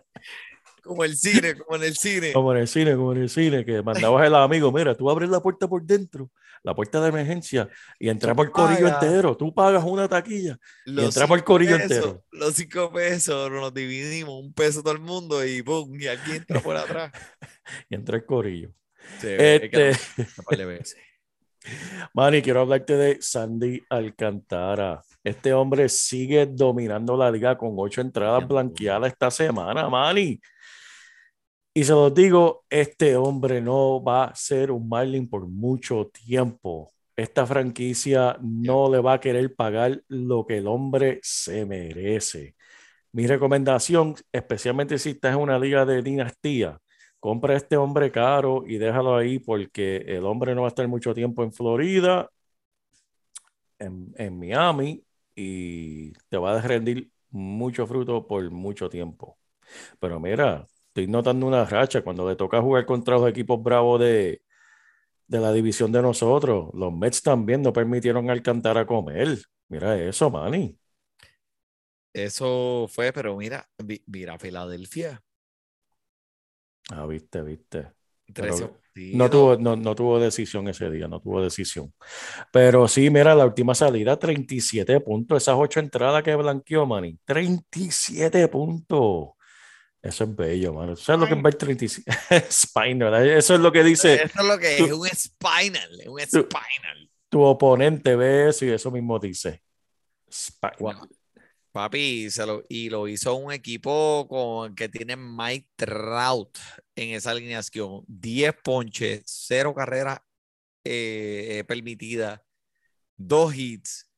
[0.84, 2.34] Como el cine, como en el cine.
[2.34, 5.30] Como en el cine, como en el cine, que mandabas al amigo, mira, tú abres
[5.30, 6.32] la puerta por dentro,
[6.64, 7.70] la puerta de emergencia,
[8.00, 9.38] y entramos el corillo entero.
[9.38, 12.26] Tú pagas una taquilla y Los entramos el corillo pesos- entero.
[12.32, 15.98] Los cinco pesos nos dividimos, un peso todo el mundo y ¡pum!
[16.00, 17.12] Y aquí entra por atrás.
[17.90, 18.72] Y entra el corillo.
[19.22, 19.92] Sí, Este,
[22.14, 25.02] Manny, quiero hablarte de Sandy Alcantara.
[25.24, 30.40] Este hombre sigue dominando la liga con ocho entradas blanqueadas esta semana, Manny.
[31.74, 36.92] Y se los digo, este hombre no va a ser un Marlin por mucho tiempo.
[37.16, 42.56] Esta franquicia no le va a querer pagar lo que el hombre se merece.
[43.14, 46.78] Mi recomendación, especialmente si estás en una liga de dinastía,
[47.22, 51.14] compra este hombre caro y déjalo ahí porque el hombre no va a estar mucho
[51.14, 52.30] tiempo en Florida,
[53.80, 55.04] en, Miami,
[55.36, 59.38] y te va a rendir mucho fruto por mucho tiempo.
[60.00, 64.42] Pero mira, estoy notando una racha cuando le toca jugar contra los equipos bravos de,
[65.28, 66.72] de la división de nosotros.
[66.74, 69.40] Los Mets también no permitieron a comer.
[69.70, 70.76] Mira eso, Manny.
[72.14, 73.70] Eso fue, pero mira,
[74.08, 75.24] mira Filadelfia.
[76.92, 77.88] Ah, viste, viste.
[78.34, 78.70] 13
[79.14, 81.94] No tuvo, no, no tuvo decisión ese día, no tuvo decisión.
[82.52, 85.42] Pero sí, mira, la última salida, 37 puntos.
[85.42, 87.18] Esas ocho entradas que blanqueó, Manny.
[87.26, 89.30] 37 puntos.
[90.02, 90.96] Eso es bello, mano.
[90.96, 92.46] ¿Sabes lo que es ver 37?
[92.52, 93.26] Spine, ¿verdad?
[93.26, 94.16] Eso es lo que dice.
[94.16, 97.10] Eso es lo que es un spinal, un spinal.
[97.30, 99.64] tu oponente ve eso y eso mismo dice.
[100.80, 101.08] Wow.
[101.72, 106.58] Papi, se lo, y lo hizo un equipo con, que tiene Mike Trout
[106.96, 108.04] en esa alineación.
[108.08, 110.20] 10 ponches, 0 carreras
[110.84, 112.42] eh, eh, permitidas,
[113.18, 114.12] 2 hits.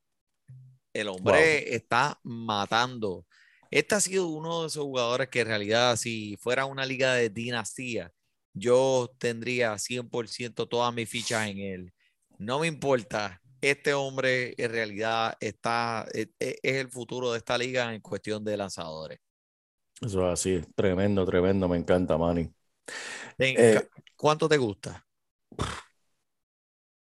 [0.93, 3.25] El hombre está matando.
[3.69, 7.29] Este ha sido uno de esos jugadores que en realidad, si fuera una liga de
[7.29, 8.11] dinastía,
[8.53, 11.93] yo tendría 100% todas mis fichas en él.
[12.37, 13.42] No me importa.
[13.63, 18.57] Este hombre en realidad está, es, es el futuro de esta liga en cuestión de
[18.57, 19.19] lanzadores.
[20.01, 22.53] Eso es así, tremendo, tremendo, me encanta, Manny.
[23.37, 25.05] Eh, ¿Cuánto te gusta?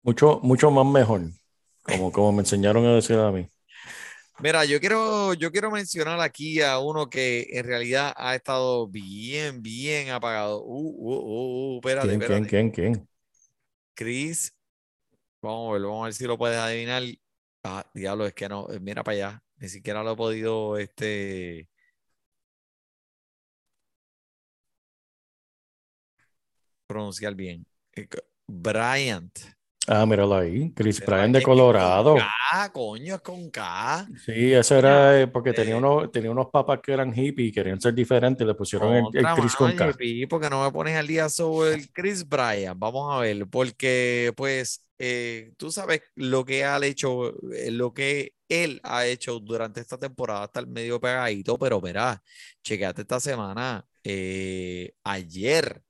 [0.03, 1.21] Mucho, mucho más mejor,
[1.83, 3.49] como, como me enseñaron a decir a mí.
[4.41, 9.63] Mira, yo quiero, yo quiero mencionar aquí a uno que en realidad ha estado bien,
[9.63, 10.65] bien apagado.
[10.65, 12.49] Uh, uh, uh, uh, espérate, ¿Quién, quién, espérate.
[12.49, 13.09] quién, quién?
[13.95, 14.53] Chris,
[15.43, 17.03] vamos a ver, vamos a ver si lo puedes adivinar.
[17.65, 21.69] Ah, diablo, es que no, eh, mira para allá, ni siquiera lo he podido, este,
[26.87, 27.67] pronunciar bien.
[27.95, 28.09] Eh,
[28.47, 29.39] Bryant.
[29.93, 32.15] Ah, míralo ahí, Chris es de que es con Colorado.
[32.15, 34.07] K, coño, es con K.
[34.25, 37.81] Sí, ese era eh, porque tenía, unos, tenía unos papas que eran hippies y querían
[37.81, 39.93] ser diferentes, le pusieron el, Chris con K.
[40.29, 42.79] Porque no me pones al día sobre el Chris Bryant.
[42.79, 48.35] Vamos a ver, porque pues eh, tú sabes lo que ha hecho, eh, lo que
[48.49, 52.23] él ha hecho durante esta temporada hasta el medio pegadito, pero verá,
[52.63, 55.83] chequeate esta semana, eh, ayer,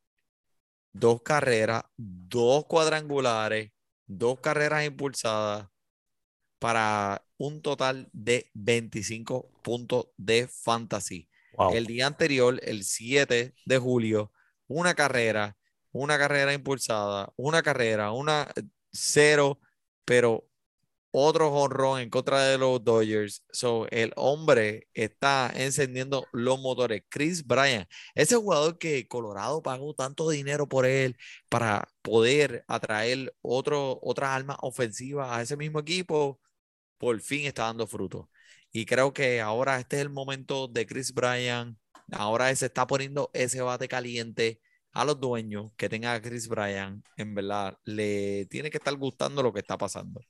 [0.92, 3.72] dos carreras, dos cuadrangulares,
[4.10, 5.68] dos carreras impulsadas
[6.58, 11.28] para un total de 25 puntos de fantasy.
[11.56, 11.74] Wow.
[11.74, 14.32] El día anterior, el 7 de julio,
[14.66, 15.56] una carrera,
[15.92, 19.60] una carrera impulsada, una carrera, una eh, cero,
[20.04, 20.49] pero
[21.10, 23.44] otro jonrón en contra de los Dodgers.
[23.52, 27.02] So, el hombre está encendiendo los motores.
[27.08, 31.16] Chris Bryant, ese jugador que Colorado pagó tanto dinero por él
[31.48, 36.40] para poder atraer otro, otras armas ofensivas a ese mismo equipo,
[36.98, 38.30] por fin está dando fruto.
[38.72, 41.76] Y creo que ahora este es el momento de Chris Bryant.
[42.12, 44.60] Ahora se está poniendo ese bate caliente
[44.92, 47.04] a los dueños que tenga a Chris Bryant.
[47.16, 50.20] En verdad, le tiene que estar gustando lo que está pasando.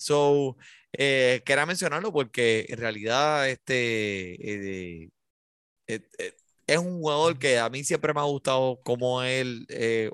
[0.00, 0.56] So,
[0.92, 5.10] eh, quería mencionarlo porque en realidad este eh,
[6.18, 6.34] eh,
[6.66, 9.66] es un jugador que a mí siempre me ha gustado cómo él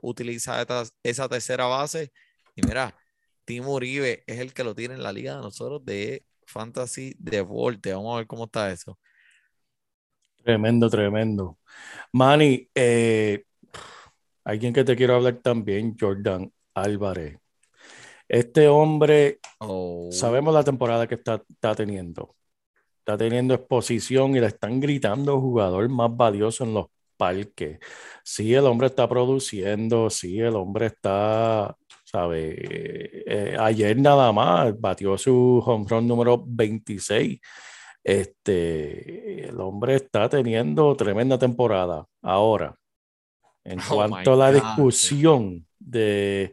[0.02, 2.12] utiliza esta- esa tercera base.
[2.54, 2.96] Y mira,
[3.44, 7.92] Timo Uribe es el que lo tiene en la liga de nosotros de Fantasy Deporte.
[7.94, 8.98] Vamos a ver cómo está eso.
[10.44, 11.58] Tremendo, tremendo.
[12.12, 12.70] Manny,
[14.44, 17.38] alguien que te quiero hablar también, Jordan Álvarez.
[18.28, 22.34] Este hombre, Oh, sabemos la temporada que está, está teniendo.
[22.98, 26.86] Está teniendo exposición y le están gritando jugador más valioso en los
[27.16, 27.78] parques.
[28.24, 32.56] Sí, el hombre está produciendo, sí, el hombre está, ¿sabe?
[32.58, 37.40] Eh, ayer nada más batió su home run número 26.
[38.02, 42.04] Este, el hombre está teniendo tremenda temporada.
[42.22, 42.74] Ahora,
[43.64, 44.54] en Oh cuanto a la God.
[44.54, 46.52] discusión de,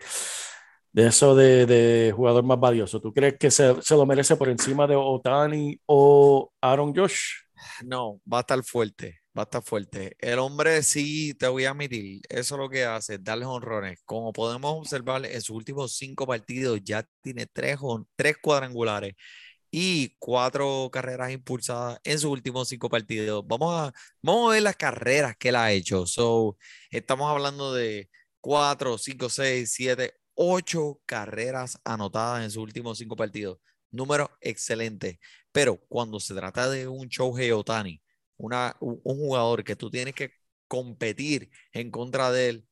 [0.93, 4.49] de eso de, de jugador más valioso, ¿tú crees que se, se lo merece por
[4.49, 7.19] encima de Otani o Aaron Josh?
[7.83, 10.15] No, va a estar fuerte, va a estar fuerte.
[10.19, 13.99] El hombre sí, te voy a admitir, eso lo que hace es darle honrones.
[14.05, 17.79] Como podemos observar, en sus últimos cinco partidos ya tiene tres,
[18.15, 19.15] tres cuadrangulares
[19.71, 23.43] y cuatro carreras impulsadas en sus últimos cinco partidos.
[23.47, 26.05] Vamos a, vamos a ver las carreras que él ha hecho.
[26.05, 26.57] So,
[26.91, 28.09] estamos hablando de
[28.41, 33.59] cuatro, cinco, seis, siete, ocho carreras anotadas en sus últimos cinco partidos.
[33.91, 35.19] Número excelente.
[35.51, 38.01] Pero cuando se trata de un Shohei Otani,
[38.37, 40.31] una, un jugador que tú tienes que
[40.67, 42.67] competir en contra de él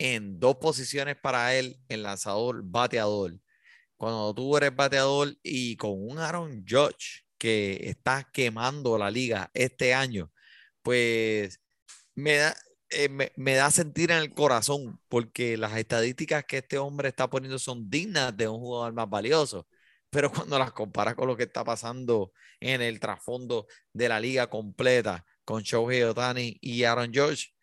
[0.00, 3.38] en dos posiciones para él, en lanzador, bateador.
[3.98, 9.92] Cuando tú eres bateador y con un Aaron Judge que está quemando la liga este
[9.92, 10.32] año,
[10.82, 11.60] pues
[12.14, 12.56] me da,
[12.90, 17.58] eh, me, da sentir en el corazón porque las estadísticas que este hombre está poniendo
[17.58, 19.66] son dignas de un jugador más valioso.
[20.10, 24.48] Pero cuando las comparas con lo que está pasando en el trasfondo de la liga
[24.48, 27.54] completa con Shohei Otani y Aaron Judge,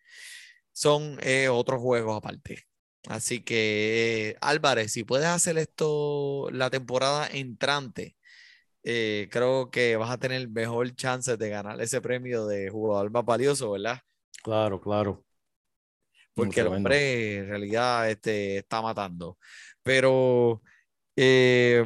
[0.72, 2.64] son eh, otros juegos aparte.
[3.08, 8.16] Así que, Álvarez, si puedes hacer esto la temporada entrante,
[8.84, 13.24] eh, creo que vas a tener mejor chance de ganar ese premio de jugador más
[13.24, 14.00] valioso, ¿verdad?
[14.42, 15.24] Claro, claro.
[16.34, 19.38] Porque el hombre en realidad este, está matando.
[19.82, 20.62] Pero
[21.20, 21.84] Eh,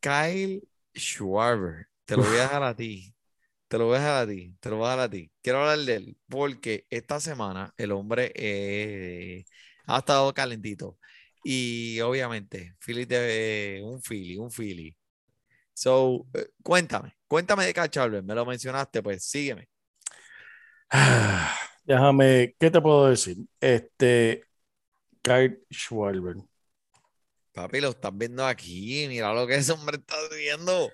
[0.00, 0.62] Kyle
[0.94, 3.14] Schwarber, te lo voy a dejar a ti.
[3.68, 4.56] Te lo voy a dejar a ti.
[4.60, 5.32] Te lo voy a dejar a ti.
[5.42, 9.44] Quiero hablar de él porque esta semana el hombre eh,
[9.86, 10.98] ha estado calentito.
[11.44, 14.96] Y obviamente, Philly de, un Philly, un Philly.
[15.74, 18.24] So, eh, cuéntame, cuéntame de Kyle Schwarber.
[18.24, 19.68] Me lo mencionaste, pues sígueme.
[20.90, 23.36] Ah, Déjame, ¿qué te puedo decir?
[23.60, 24.44] Este,
[25.22, 26.36] Kyle Schwarber.
[27.52, 29.06] Papi, lo estás viendo aquí.
[29.08, 30.90] Mira lo que ese hombre está viendo.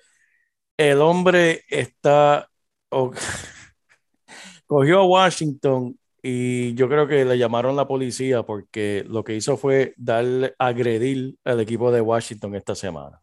[0.76, 2.50] El hombre está,
[4.66, 9.56] cogió a Washington y yo creo que le llamaron la policía porque lo que hizo
[9.56, 13.22] fue darle, agredir al equipo de Washington esta semana.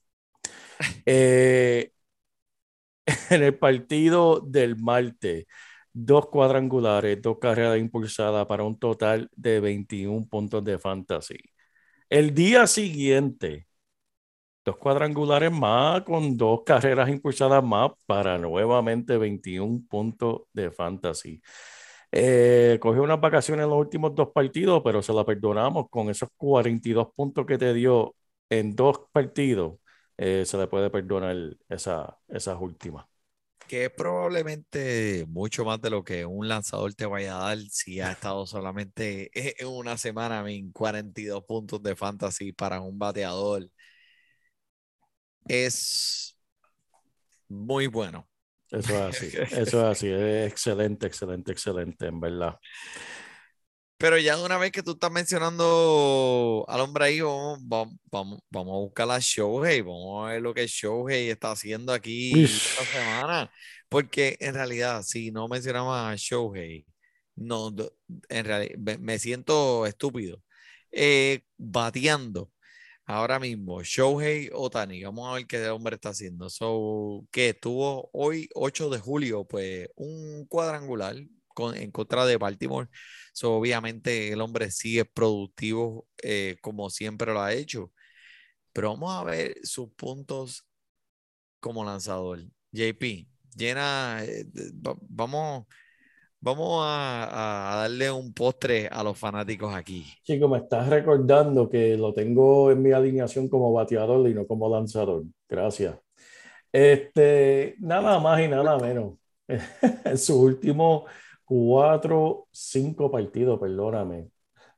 [1.06, 1.94] Eh,
[3.30, 5.46] en el partido del martes,
[5.94, 11.38] dos cuadrangulares, dos carreras impulsadas para un total de 21 puntos de fantasy.
[12.10, 13.68] El día siguiente,
[14.66, 21.42] dos cuadrangulares más con dos carreras impulsadas más para nuevamente 21 puntos de fantasy.
[22.12, 26.30] Eh, cogió unas vacaciones en los últimos dos partidos, pero se la perdonamos con esos
[26.38, 28.16] 42 puntos que te dio
[28.50, 29.76] en dos partidos.
[30.24, 31.36] Eh, se le puede perdonar
[31.70, 33.06] esa, esas últimas.
[33.68, 38.12] que probablemente mucho más de lo que un lanzador te vaya a dar si ha
[38.12, 43.70] estado solamente en una semana en 42 puntos de fantasy para un bateador.
[45.48, 46.36] Es
[47.48, 48.28] muy bueno.
[48.72, 52.60] Eso es así, eso es así, es excelente, excelente, excelente, en verdad.
[54.04, 57.62] Pero ya de una vez que tú estás mencionando al hombre ahí, vamos,
[58.10, 62.34] vamos, vamos, a buscar a Shohei, vamos a ver lo que Shohei está haciendo aquí
[62.44, 63.50] esta semana.
[63.88, 66.86] Porque en realidad, si no mencionamos a Shohei,
[67.38, 67.74] no,
[68.28, 70.44] en realidad me, me siento estúpido.
[70.92, 72.52] Eh, bateando
[73.06, 76.50] ahora mismo, Shohei Otani, vamos a ver qué hombre está haciendo.
[76.50, 81.16] So, que tuvo hoy, 8 de julio, pues un cuadrangular
[81.54, 82.90] con, en contra de Baltimore.
[83.34, 87.92] So, obviamente el hombre sigue productivo eh, como siempre lo ha hecho.
[88.72, 90.66] Pero vamos a ver sus puntos
[91.60, 92.40] como lanzador.
[92.72, 94.46] JP, llena, eh,
[95.10, 95.66] vamos,
[96.40, 100.06] vamos a, a darle un postre a los fanáticos aquí.
[100.24, 104.70] Chico, me estás recordando que lo tengo en mi alineación como bateador y no como
[104.70, 105.24] lanzador.
[105.50, 105.98] Gracias.
[106.72, 109.16] Este, nada más y nada menos.
[110.06, 111.04] En sus últimos
[111.46, 114.30] cuatro, cinco partidos, perdóname.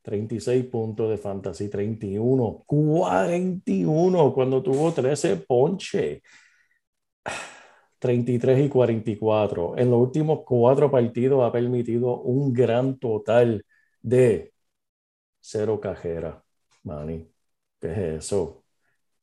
[0.01, 6.21] 36 puntos de fantasy, 31, 41 cuando tuvo 13 ponche.
[7.99, 9.77] 33 y 44.
[9.77, 13.65] En los últimos cuatro partidos ha permitido un gran total
[14.01, 14.53] de
[15.39, 16.43] cero cajera.
[16.83, 17.27] Manny,
[17.79, 18.63] ¿qué es eso?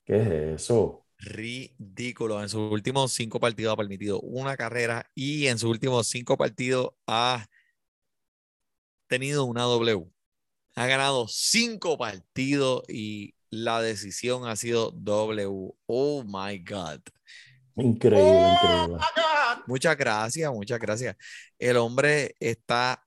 [0.04, 0.28] ¿Qué es
[0.62, 1.01] eso?
[1.22, 2.42] Ridículo.
[2.42, 6.90] En sus últimos cinco partidos ha permitido una carrera y en sus últimos cinco partidos
[7.06, 7.46] ha
[9.06, 10.10] tenido una W.
[10.74, 15.72] Ha ganado cinco partidos y la decisión ha sido W.
[15.86, 17.00] Oh my God.
[17.76, 18.98] Increíble, increíble.
[19.66, 21.16] Muchas gracias, muchas gracias.
[21.58, 23.06] El hombre está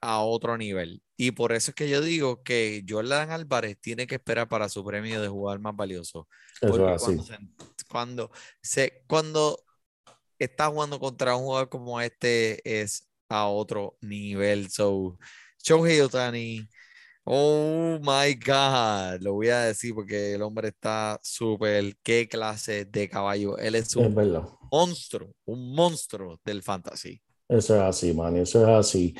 [0.00, 1.02] a otro nivel.
[1.16, 4.84] Y por eso es que yo digo que Jordan Álvarez tiene que esperar para su
[4.84, 6.28] premio de jugador más valioso.
[6.60, 7.06] Eso Porque es así.
[7.06, 7.38] cuando, se,
[7.88, 8.30] cuando,
[8.62, 9.64] se, cuando
[10.38, 14.70] está jugando contra un jugador como este es a otro nivel.
[14.70, 15.18] So,
[15.64, 16.68] Shohei Otani,
[17.24, 23.08] oh my God, lo voy a decir porque el hombre está súper, qué clase de
[23.08, 23.58] caballo.
[23.58, 24.44] Él es Es un verdad.
[24.70, 27.20] monstruo, un monstruo del fantasy.
[27.48, 29.14] Eso es así, man, eso es así.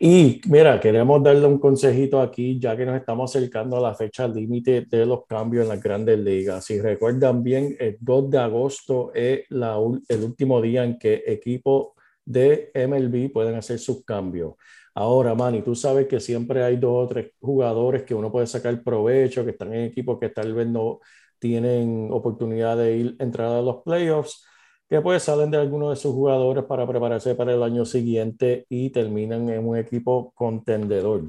[0.00, 4.26] Y mira, queremos darle un consejito aquí, ya que nos estamos acercando a la fecha
[4.26, 6.64] límite de los cambios en las grandes ligas.
[6.64, 11.90] Si recuerdan bien, el 2 de agosto es el último día en que equipos
[12.24, 14.54] de MLB pueden hacer sus cambios.
[14.94, 18.82] Ahora, Manny, tú sabes que siempre hay dos o tres jugadores que uno puede sacar
[18.82, 20.98] provecho, que están en equipos que tal vez no
[21.38, 24.47] tienen oportunidad de ir entrar a los playoffs
[24.88, 28.90] que pues salen de algunos de sus jugadores para prepararse para el año siguiente y
[28.90, 31.24] terminan en un equipo contendedor.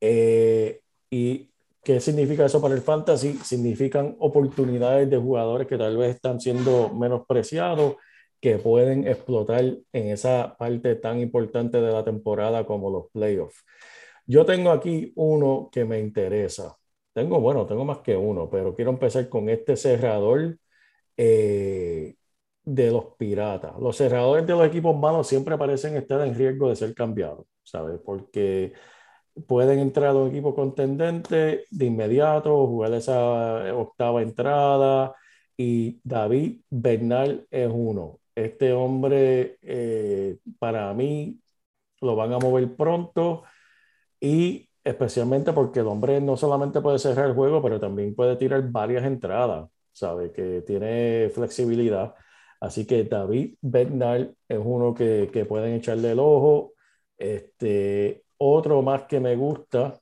[0.00, 1.50] Eh, ¿y
[1.84, 3.34] qué significa eso para el fantasy?
[3.34, 7.96] Significan oportunidades de jugadores que tal vez están siendo menospreciados,
[8.40, 13.64] que pueden explotar en esa parte tan importante de la temporada como los playoffs.
[14.26, 16.76] Yo tengo aquí uno que me interesa.
[17.12, 20.58] Tengo, bueno, tengo más que uno, pero quiero empezar con este cerrador.
[21.16, 22.16] eh,
[22.64, 23.72] de los piratas.
[23.78, 28.00] Los cerradores de los equipos malos siempre parecen estar en riesgo de ser cambiados, ¿sabes?
[28.04, 28.72] Porque
[29.46, 35.14] pueden entrar a un equipo contendente de inmediato, jugar esa octava entrada.
[35.56, 38.20] Y David Bernal es uno.
[38.34, 41.40] Este hombre, eh, para mí,
[42.00, 43.44] lo van a mover pronto
[44.20, 48.62] y especialmente porque el hombre no solamente puede cerrar el juego, pero también puede tirar
[48.70, 50.32] varias entradas, ¿sabe?
[50.32, 52.14] Que tiene flexibilidad.
[52.64, 56.72] Así que David Bernal es uno que, que pueden echarle el ojo.
[57.18, 60.00] Este, otro más que me gusta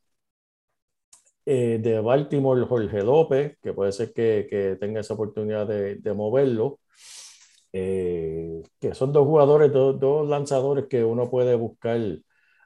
[1.44, 6.12] eh, de Baltimore, Jorge López, que puede ser que, que tenga esa oportunidad de, de
[6.14, 6.78] moverlo.
[7.72, 12.00] Eh, que son dos jugadores, dos, dos, lanzadores que uno puede buscar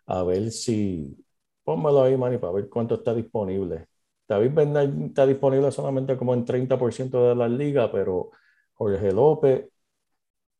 [0.06, 1.16] a ver si.
[1.64, 3.88] Pónmelo ahí, Manny, para ver cuánto está disponible.
[4.28, 8.30] David Bernal está disponible solamente como en 30% de la liga, pero
[8.74, 9.68] Jorge López,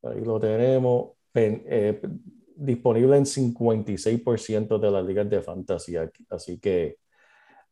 [0.09, 2.01] ahí lo tenemos, eh,
[2.57, 6.11] disponible en 56% de las ligas de fantasía.
[6.31, 6.97] Así que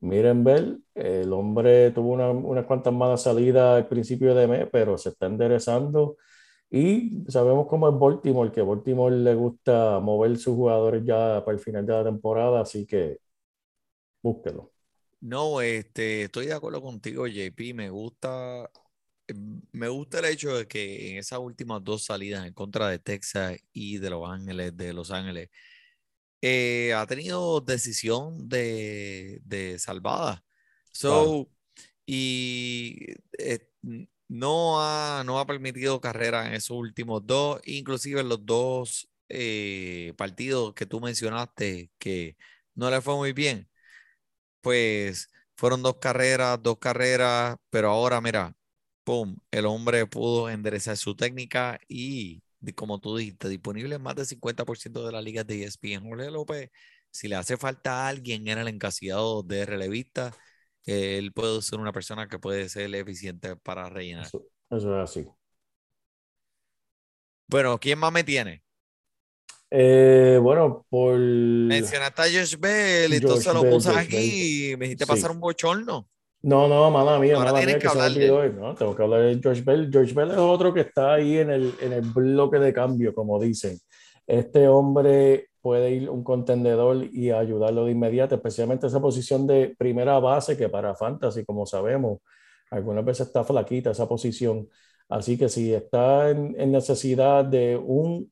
[0.00, 4.98] miren, ver, el hombre tuvo una, unas cuantas malas salidas al principio de mes, pero
[4.98, 6.16] se está enderezando.
[6.70, 11.62] Y sabemos cómo es Baltimore, que Baltimore le gusta mover sus jugadores ya para el
[11.62, 13.18] final de la temporada, así que
[14.22, 14.72] búsquelo.
[15.20, 17.74] No, este, estoy de acuerdo contigo, JP.
[17.74, 18.68] Me gusta,
[19.72, 23.58] me gusta el hecho de que en esas últimas dos salidas en contra de Texas
[23.72, 25.50] y de Los Ángeles, de Los Ángeles,
[26.42, 30.44] eh, ha tenido decisión de, de salvada.
[30.92, 31.50] So,
[32.06, 33.06] y
[33.38, 33.68] eh,
[34.28, 40.14] no ha, no ha permitido carrera en esos últimos dos, inclusive en los dos eh,
[40.16, 42.36] partidos que tú mencionaste que
[42.74, 43.68] no le fue muy bien,
[44.60, 48.56] pues fueron dos carreras, dos carreras, pero ahora mira,
[49.04, 52.42] pum, el hombre pudo enderezar su técnica y
[52.74, 56.08] como tú dijiste, disponible en más del 50% de la liga de ESPN.
[56.08, 56.70] Jorge López,
[57.10, 60.32] si le hace falta a alguien en el encasillado de relevista,
[60.84, 64.26] él puede ser una persona que puede ser eficiente para rellenar.
[64.26, 65.28] Eso, eso es así.
[67.46, 68.62] Bueno, ¿quién más me tiene?
[69.70, 71.18] Eh, bueno, por.
[71.18, 76.08] Mencionaste a Josh Bell, entonces lo puse aquí y me dijiste pasar un bochorno.
[76.44, 78.60] No, no, mala mía, Ahora mala mía, que que se me hablar de olvidó.
[78.60, 79.88] No, tengo que hablar de George Bell.
[79.90, 83.40] George Bell es otro que está ahí en el, en el bloque de cambio, como
[83.40, 83.78] dicen.
[84.26, 90.18] Este hombre puede ir un contendedor y ayudarlo de inmediato, especialmente esa posición de primera
[90.18, 92.18] base, que para Fantasy, como sabemos,
[92.70, 94.68] algunas veces está flaquita esa posición.
[95.08, 98.30] Así que si está en, en necesidad de un,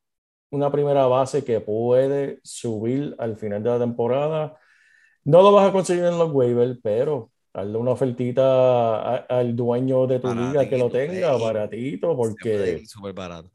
[0.50, 4.58] una primera base que puede subir al final de la temporada,
[5.24, 10.06] no lo vas a conseguir en los waivers, pero darle una ofertita a- al dueño
[10.06, 11.40] de tu liga que lo Baratito, tenga, ey.
[11.42, 12.82] baratito, porque...
[12.86, 13.50] súper barato.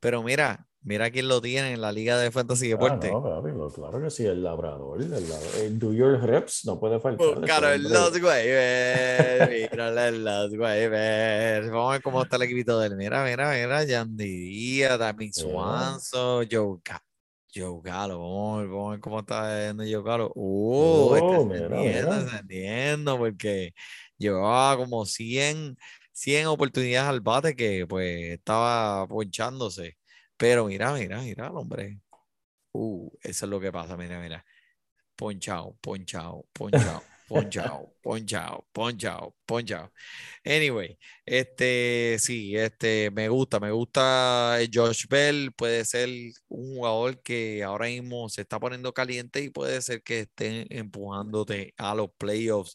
[0.00, 3.10] Pero mira, mira quién lo tiene en la liga de fantasy Ah, deporte.
[3.10, 6.78] no, papi, lo- claro que sí, el labrador, el, lab- el do your reps, no
[6.78, 7.26] puede faltar.
[7.42, 11.70] Ese en los waivers, míralo en los waivers.
[11.70, 12.96] Vamos a ver cómo está el equipito de él.
[12.96, 15.44] Mira, mira, mira, Yandy Díaz, también Yeah.
[15.50, 16.78] Swanson, Joe,
[17.54, 18.18] Joe Galo.
[18.18, 20.32] Vamos vamos a ver cómo está yendo Joe Galo.
[20.34, 23.74] Uh, está Oh, encendiendo, encendiendo, porque
[24.18, 25.76] llevaba como 100,
[26.12, 29.96] 100 oportunidades al bate que pues estaba ponchándose.
[30.36, 32.00] Pero mira, mira, mira, el hombre.
[32.72, 34.44] Uh, eso es lo que pasa, mira, mira.
[35.14, 37.02] Ponchao, ponchao, ponchao,
[37.32, 39.90] ponchao, ponchao, ponchao, ponchao.
[40.44, 46.08] Anyway, este, sí, este, me gusta, me gusta Josh Bell, puede ser
[46.48, 51.74] un jugador que ahora mismo se está poniendo caliente y puede ser que esté empujándote
[51.78, 52.74] a los playoffs.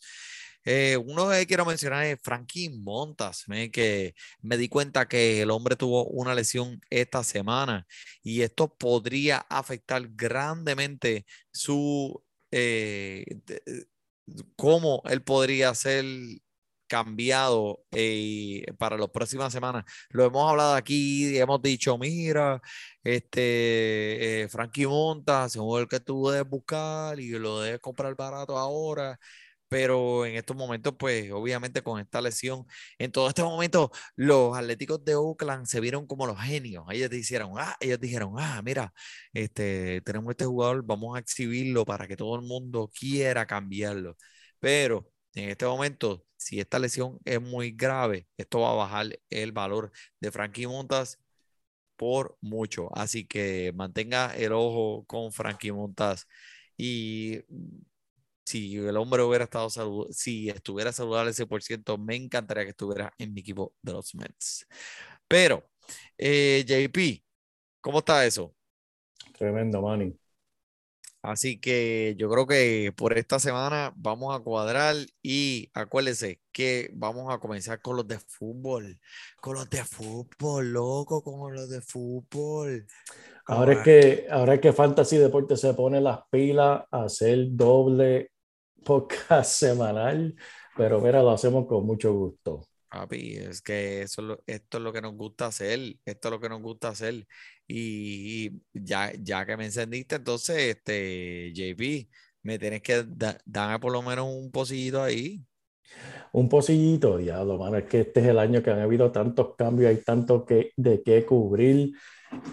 [0.65, 5.75] Eh, uno que quiero mencionar es Frankie Montas, que me di cuenta que el hombre
[5.77, 7.87] tuvo una lesión esta semana
[8.21, 13.25] y esto podría afectar grandemente su eh,
[14.55, 16.05] cómo él podría ser
[16.87, 19.83] cambiado eh, para las próximas semanas.
[20.09, 22.61] Lo hemos hablado aquí hemos dicho, mira,
[23.03, 24.87] este eh, Frankie es
[25.55, 29.19] un jugador que tú debes buscar y lo debes comprar barato ahora.
[29.67, 32.65] Pero en estos momentos, pues obviamente con esta lesión,
[32.97, 36.85] en todo este momento, los Atléticos de Oakland se vieron como los genios.
[36.89, 38.93] Ellos dijeron, ah, ellos dijeron, ah, mira,
[39.33, 44.15] este, tenemos este jugador, vamos a exhibirlo para que todo el mundo quiera cambiarlo.
[44.59, 49.51] Pero en este momento, si esta lesión es muy grave, esto va a bajar el
[49.51, 51.19] valor de Frankie Montas
[51.95, 52.89] por mucho.
[52.95, 56.27] Así que mantenga el ojo con Frankie Montas
[56.77, 57.41] y
[58.47, 62.69] si el hombre hubiera estado saludable, si estuviera saludable ese por ciento, me encantaría que
[62.69, 64.65] estuviera en mi equipo de los Mets.
[65.27, 65.69] Pero,
[66.17, 67.25] eh, JP,
[67.81, 68.55] ¿cómo está eso?
[69.37, 70.17] Tremendo, Manny.
[71.21, 77.33] Así que yo creo que por esta semana vamos a cuadrar y acuérdense que vamos
[77.33, 78.97] a comenzar con los de fútbol.
[79.41, 82.87] Con los de fútbol, loco, con los de fútbol.
[83.45, 88.31] Ahora es que, ahora es que Fantasy Deporte se pone las pilas a hacer doble
[88.83, 90.35] podcast semanal,
[90.75, 92.61] pero mira, lo hacemos con mucho gusto.
[92.89, 96.49] Papi, es que eso esto es lo que nos gusta hacer, esto es lo que
[96.49, 97.27] nos gusta hacer.
[97.67, 102.09] Y, y ya, ya que me encendiste, entonces, este, JP,
[102.43, 105.43] me tienes que da- darme por lo menos un pocillito ahí.
[106.31, 109.89] Un pocillito, diablo, mano, es que este es el año que han habido tantos cambios,
[109.89, 111.93] hay tanto que, de qué cubrir.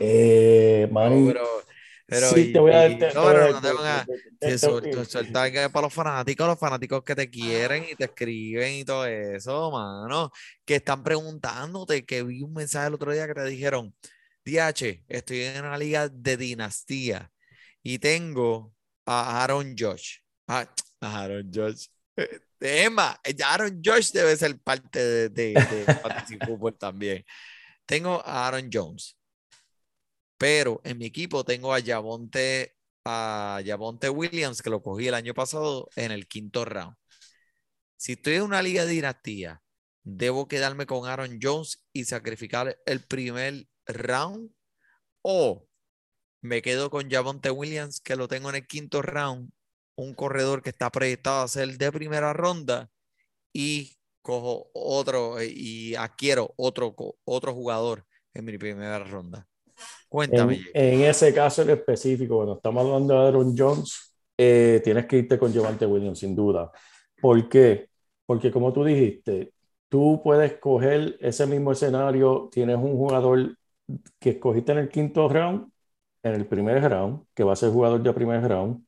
[0.00, 1.42] Eh, No, Manny, pero,
[2.06, 3.08] pero, sí, y- te voy a y- dar...
[3.08, 4.06] te- no, te no te van a-
[4.38, 4.58] te-
[5.06, 9.70] suelta para los fanáticos, los fanáticos que te quieren y te escriben y todo eso,
[9.70, 10.30] mano,
[10.64, 13.94] que están preguntándote, que vi un mensaje el otro día que te dijeron,
[14.44, 17.30] DH, estoy en una liga de dinastía
[17.82, 18.74] y tengo
[19.06, 20.18] a Aaron Josh.
[20.46, 20.66] Ah,
[21.00, 21.86] a Aaron Josh.
[22.16, 27.24] Eh, Emma, Aaron Josh debe ser parte de, de, de también.
[27.86, 29.16] Tengo a Aaron Jones,
[30.44, 32.76] pero en mi equipo tengo a Javonte,
[33.06, 36.94] a Javonte Williams, que lo cogí el año pasado en el quinto round.
[37.96, 39.62] Si estoy en una liga de dinastía,
[40.02, 44.50] debo quedarme con Aaron Jones y sacrificar el primer round
[45.22, 45.66] o
[46.42, 49.50] me quedo con Javonte Williams, que lo tengo en el quinto round,
[49.96, 52.90] un corredor que está proyectado a ser de primera ronda
[53.50, 59.48] y cojo otro eh, y adquiero otro, otro jugador en mi primera ronda.
[60.08, 60.60] Cuéntame.
[60.72, 65.18] En, en ese caso en específico, cuando estamos hablando de Aaron Jones, eh, tienes que
[65.18, 66.70] irte con Javante Williams, sin duda.
[67.20, 67.88] ¿Por qué?
[68.26, 69.52] Porque como tú dijiste,
[69.88, 73.56] tú puedes coger ese mismo escenario, tienes un jugador
[74.18, 75.70] que escogiste en el quinto round,
[76.22, 78.84] en el primer round, que va a ser jugador de primer round,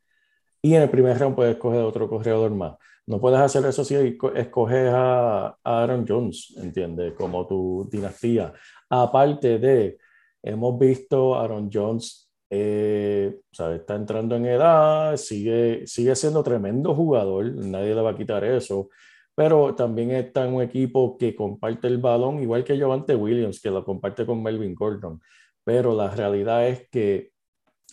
[0.62, 2.76] y en el primer round puedes escoger otro corredor más.
[3.06, 7.14] No puedes hacer eso si esco- escoges a, a Aaron Jones, ¿entiendes?
[7.14, 8.52] Como tu dinastía.
[8.90, 9.98] Aparte de,
[10.46, 13.40] hemos visto a Aaron Jones, eh.
[13.52, 18.88] Está entrando en edad, sigue, sigue siendo tremendo jugador, nadie le va a quitar eso,
[19.34, 23.70] pero también está en un equipo que comparte el balón, igual que Javante Williams, que
[23.70, 25.20] lo comparte con Melvin Gordon.
[25.64, 27.32] Pero la realidad es que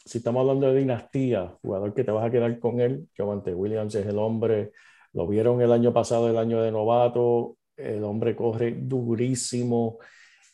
[0.05, 3.95] si estamos hablando de dinastía, jugador que te vas a quedar con él, Javante Williams
[3.95, 4.71] es el hombre,
[5.13, 9.99] lo vieron el año pasado, el año de novato, el hombre corre durísimo.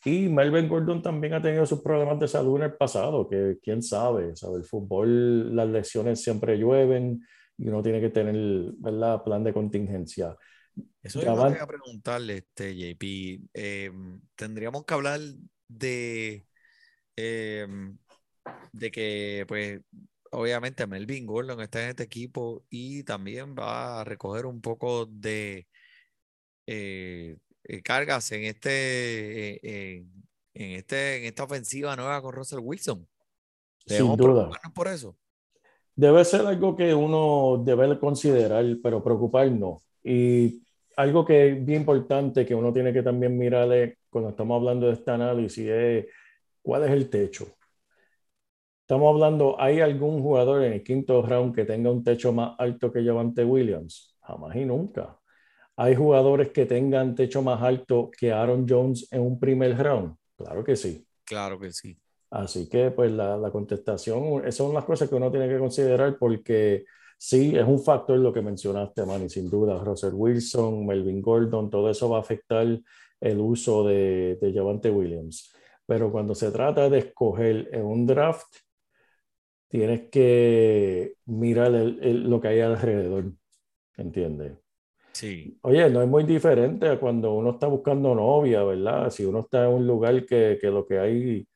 [0.04, 3.82] Y Melvin Gordon también ha tenido sus problemas de salud en el pasado, que quién
[3.82, 7.20] sabe, sabe, el fútbol, las lesiones siempre llueven
[7.58, 10.34] y uno tiene que tener, ¿verdad?, plan de contingencia.
[11.02, 13.42] Eso yo van- quería preguntarle, este, JP.
[13.52, 15.20] em, tendríamos que hablar
[15.68, 16.46] de,
[17.16, 17.98] em,
[18.72, 19.80] de que, pues,
[20.32, 25.66] obviamente Melvin Gordon está en este equipo y también va a recoger un poco de
[26.66, 28.70] eh, eh, cargas en este,
[29.66, 30.06] eh,
[30.54, 33.08] en, este, en esta ofensiva nueva con Russell Wilson.
[33.86, 34.48] Sin Debemos duda.
[34.48, 35.16] preocuparnos por eso.
[35.94, 39.82] Debe ser algo que uno debe considerar, pero preocupar no.
[40.02, 40.62] Y
[40.96, 44.94] algo que es bien importante que uno tiene que también mirarle cuando estamos hablando de
[44.94, 46.06] este análisis es
[46.62, 47.46] cuál es el techo.
[48.82, 52.92] Estamos hablando, ¿hay algún jugador en el quinto round que tenga un techo más alto
[52.92, 54.16] que Javante Williams?
[54.22, 55.19] Jamás y nunca.
[55.82, 60.14] ¿Hay jugadores que tengan techo más alto que Aaron Jones en un primer round?
[60.36, 61.06] Claro que sí.
[61.24, 61.96] Claro que sí.
[62.30, 66.18] Así que pues la, la contestación, esas son las cosas que uno tiene que considerar
[66.18, 66.84] porque
[67.16, 69.82] sí, es un factor lo que mencionaste, Manny, sin duda.
[69.82, 72.66] Russell Wilson, Melvin Gordon, todo eso va a afectar
[73.18, 75.50] el uso de, de Javante Williams.
[75.86, 78.54] Pero cuando se trata de escoger en un draft,
[79.68, 83.32] tienes que mirar el- el- lo que hay alrededor,
[83.96, 84.58] ¿entiendes?
[85.20, 85.58] Sí.
[85.62, 89.10] Oye, no es muy diferente a cuando uno está buscando novia, ¿verdad?
[89.10, 91.46] Si uno está en un lugar que, que lo que hay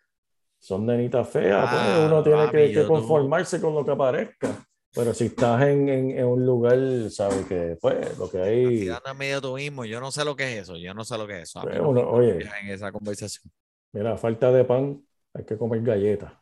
[0.59, 3.85] son nenitas feas, pues Ah, uno tiene papi, que, que yo no- conformarse con lo
[3.85, 4.67] que aparezca.
[4.95, 6.79] Pero si estás en, en- en un lugar,
[7.11, 10.45] sabes que pues lo que hay, anda medio tú mismo, yo no sé lo que
[10.53, 11.61] es eso, yo no sé lo que es eso.
[11.61, 13.51] Mí pues, no uno- oye, en esa conversación.
[13.93, 15.03] mira, falta de pan,
[15.33, 16.33] hay que comer galletas.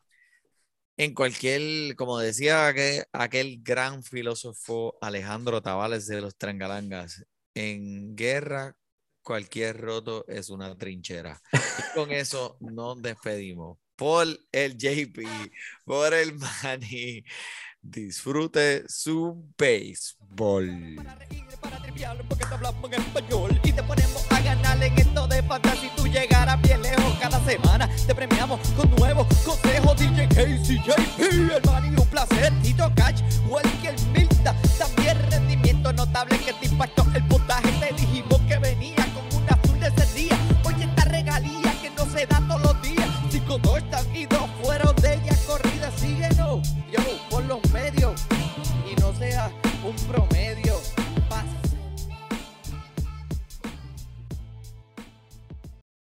[0.97, 2.69] En cualquier, como decía
[3.13, 7.25] aquel, gran filósofo Alejandro Tavales de los Trangalangas,
[7.55, 8.77] en guerra
[9.23, 11.41] cualquier roto es una trinchera.
[11.53, 13.79] Y con eso nos despedimos.
[13.97, 15.21] Por el JP,
[15.85, 17.25] por el Manny,
[17.81, 20.97] disfrute su béisbol
[22.29, 25.81] porque te hablamos en español y te ponemos a ganar en esto de fantasía.
[25.83, 29.97] Si tú llegaras bien lejos cada semana, te premiamos con nuevos consejos.
[29.97, 32.53] DJ KCJP, el man y un placer.
[32.63, 37.71] Tito Cash, Welker Milta, también rendimiento notable que te impactó el puntaje.
[37.81, 40.39] Te dijimos que venía con una azul de ese día.
[40.65, 43.09] Oye, esta regalía que no se da todos los días.
[43.31, 45.91] Cinco, dos están y dos fueron de ella corrida.
[45.97, 48.21] Síguenos, yo, por los medios
[48.91, 49.51] y no seas
[49.85, 50.32] un promo.